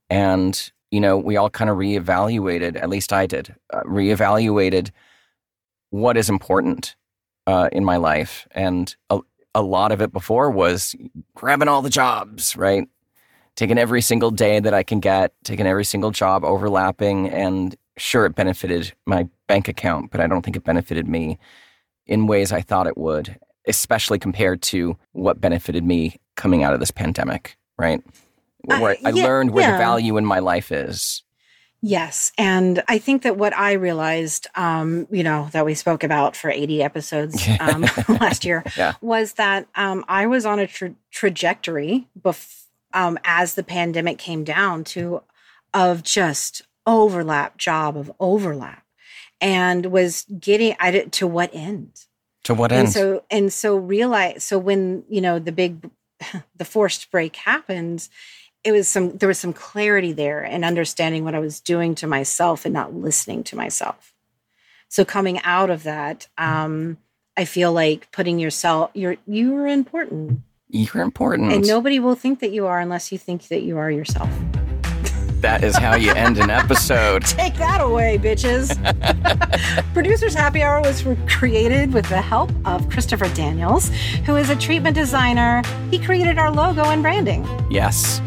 and 0.10 0.72
you 0.92 1.02
know, 1.02 1.18
we 1.18 1.36
all 1.36 1.50
kind 1.50 1.70
of 1.70 1.78
reevaluated. 1.78 2.76
At 2.76 2.90
least 2.90 3.12
I 3.12 3.26
did. 3.26 3.56
Uh, 3.74 3.82
reevaluated 3.82 4.92
what 5.90 6.18
is 6.18 6.30
important 6.30 6.96
uh, 7.46 7.70
in 7.72 7.84
my 7.84 7.98
life, 7.98 8.48
and 8.52 8.96
a, 9.10 9.20
a 9.54 9.62
lot 9.62 9.92
of 9.92 10.02
it 10.02 10.12
before 10.12 10.52
was 10.52 10.96
grabbing 11.36 11.68
all 11.68 11.82
the 11.82 11.90
jobs, 11.90 12.56
right? 12.56 12.88
Taking 13.58 13.78
every 13.78 14.02
single 14.02 14.32
day 14.32 14.62
that 14.62 14.74
I 14.74 14.84
can 14.84 15.02
get, 15.02 15.34
taking 15.43 15.67
every 15.67 15.84
single 15.84 16.12
job 16.12 16.46
overlapping. 16.46 17.28
And 17.30 17.76
sure, 17.98 18.26
it 18.26 18.36
benefited 18.36 18.93
my 19.06 19.28
bank 19.48 19.67
account, 19.67 20.12
but 20.12 20.22
I 20.22 20.28
don't 20.28 20.43
think 20.43 20.56
it 20.56 20.63
benefited 20.63 21.08
me 21.10 21.38
in 22.06 22.26
ways 22.28 22.54
I 22.54 22.62
thought 22.62 22.88
it 22.88 22.98
would, 22.98 23.38
especially 23.67 24.20
compared 24.20 24.62
to 24.62 24.96
what 25.12 25.41
benefited 25.41 25.84
me 25.84 26.15
coming 26.38 26.63
out 26.63 26.74
of 26.74 26.80
this 26.80 26.91
pandemic, 26.91 27.58
right? 27.78 28.02
Where 28.63 28.91
Uh, 28.91 28.96
I 29.04 29.10
yeah, 29.10 29.24
learned 29.26 29.52
where 29.52 29.65
yeah. 29.65 29.72
the 29.74 29.78
value 29.78 30.15
in 30.17 30.26
my 30.26 30.39
life 30.39 30.72
is. 30.72 31.24
Yes. 31.82 32.32
And 32.39 32.82
I 32.88 32.98
think 32.98 33.22
that 33.22 33.38
what 33.38 33.56
I 33.56 33.74
realized, 33.74 34.48
um, 34.56 35.08
you 35.12 35.24
know, 35.24 35.50
that 35.52 35.63
we 35.63 35.76
spoke 35.76 36.04
about 36.04 36.36
for 36.36 36.50
80 36.50 36.82
episodes 36.82 37.48
um, 37.60 37.82
last 38.10 38.46
year 38.46 38.63
Yeah. 38.78 38.93
was 39.02 39.34
that 39.34 39.67
um, 39.76 40.04
I 40.08 40.26
was 40.28 40.46
on 40.46 40.60
a 40.60 40.65
tra- 40.67 40.96
trajectory 41.12 42.08
bef- 42.20 42.57
um, 42.98 43.20
as 43.24 43.54
the 43.54 43.64
pandemic 43.64 44.18
came 44.18 44.44
down 44.44 44.84
to 44.84 45.22
of 45.74 46.02
just 46.02 46.64
overlap 46.88 47.56
job 47.58 47.96
of 47.96 48.12
overlap 48.20 48.84
and 49.40 49.86
was 49.88 50.26
getting 50.40 50.76
I 50.80 50.90
did 50.90 51.12
to 51.14 51.28
what 51.28 51.52
end? 51.54 51.92
To 52.46 52.56
what 52.56 52.72
end? 52.72 52.88
and 52.88 52.92
so 52.92 53.24
and 53.30 53.54
so 53.54 53.78
realize 53.78 54.44
so 54.44 54.58
when 54.58 55.04
you 55.08 55.22
know 55.22 55.38
the 55.38 55.52
big 55.52 55.90
the 56.56 56.66
forced 56.66 57.12
break 57.12 57.36
happened 57.36 58.10
it 58.64 58.72
was 58.72 58.88
some 58.88 59.16
there 59.18 59.28
was 59.28 59.38
some 59.38 59.54
clarity 59.54 60.12
there 60.12 60.42
and 60.44 60.66
understanding 60.66 61.24
what 61.24 61.36
i 61.36 61.40
was 61.40 61.60
doing 61.60 61.94
to 61.94 62.08
myself 62.08 62.66
and 62.66 62.74
not 62.74 62.96
listening 62.96 63.44
to 63.44 63.56
myself. 63.56 64.14
So 64.90 65.06
coming 65.06 65.40
out 65.44 65.70
of 65.70 65.84
that 65.84 66.28
um 66.38 66.98
i 67.36 67.46
feel 67.46 67.72
like 67.72 68.12
putting 68.12 68.40
yourself 68.40 68.90
you're 68.96 69.18
you 69.28 69.56
are 69.58 69.68
important 69.68 70.42
You're 70.70 71.04
important. 71.04 71.54
and 71.54 71.66
nobody 71.66 72.00
will 72.00 72.16
think 72.16 72.40
that 72.40 72.52
you 72.52 72.68
are 72.68 72.80
unless 72.80 73.12
you 73.12 73.18
think 73.18 73.48
that 73.48 73.64
you 73.64 73.78
are 73.78 73.90
yourself 73.90 74.30
that 75.42 75.64
is 75.64 75.76
how 75.76 75.96
you 75.96 76.12
end 76.14 76.38
an 76.38 76.50
episode. 76.50 77.22
Take 77.26 77.56
that 77.56 77.82
away, 77.82 78.18
bitches. 78.18 78.74
Producers 79.94 80.34
Happy 80.34 80.62
Hour 80.62 80.82
was 80.82 81.06
created 81.28 81.94
with 81.94 82.08
the 82.10 82.22
help 82.22 82.52
of 82.66 82.90
Christopher 82.90 83.30
Daniels, 83.34 83.90
who 84.26 84.36
is 84.36 84.50
a 84.50 84.56
treatment 84.56 84.96
designer. 84.96 85.62
He 85.92 86.00
created 86.00 86.38
our 86.38 86.52
logo 86.52 86.86
and 86.86 87.02
branding. 87.02 87.48
Yes. 87.70 88.22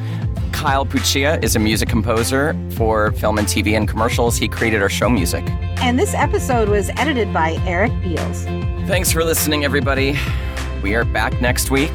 Kyle 0.53 0.85
Puccia 0.85 1.42
is 1.42 1.57
a 1.57 1.59
music 1.59 1.88
composer 1.88 2.55
for 2.72 3.12
film 3.12 3.38
and 3.38 3.46
TV 3.46 3.76
and 3.76 3.88
commercials. 3.88 4.37
He 4.37 4.46
created 4.46 4.83
our 4.83 4.90
show 4.90 5.09
music. 5.09 5.44
And 5.81 5.98
this 5.98 6.14
episode 6.14 6.68
was 6.68 6.90
edited 6.90 7.33
by 7.33 7.53
Eric 7.66 7.92
Beals. 8.03 8.44
Thanks 8.87 9.11
for 9.11 9.24
listening, 9.24 9.64
everybody. 9.64 10.16
We 10.83 10.94
are 10.94 11.05
back 11.05 11.40
next 11.40 11.70
week. 11.70 11.92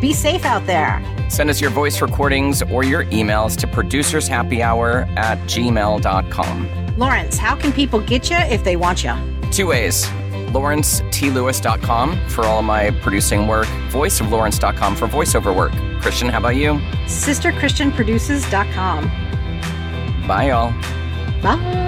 Be 0.00 0.12
safe 0.12 0.44
out 0.44 0.66
there. 0.66 1.00
Send 1.28 1.50
us 1.50 1.60
your 1.60 1.70
voice 1.70 2.00
recordings 2.02 2.62
or 2.62 2.84
your 2.84 3.04
emails 3.06 3.56
to 3.58 3.66
producershappyhour 3.66 5.08
at 5.16 5.38
gmail.com. 5.40 6.68
Lawrence, 6.96 7.36
how 7.38 7.56
can 7.56 7.72
people 7.72 8.00
get 8.00 8.30
you 8.30 8.36
if 8.36 8.62
they 8.64 8.76
want 8.76 9.02
you? 9.04 9.14
Two 9.50 9.66
ways. 9.68 10.06
LawrenceTLewis.com 10.52 12.28
for 12.28 12.44
all 12.46 12.62
my 12.62 12.90
producing 13.02 13.46
work, 13.46 13.66
voiceoflawrence.com 13.90 14.96
for 14.96 15.06
voiceover 15.06 15.54
work. 15.54 15.72
Christian, 16.00 16.28
how 16.28 16.38
about 16.38 16.56
you? 16.56 16.74
SisterChristianProduces.com. 17.06 19.06
Bye, 20.26 20.48
y'all. 20.48 20.72
Bye. 21.42 21.82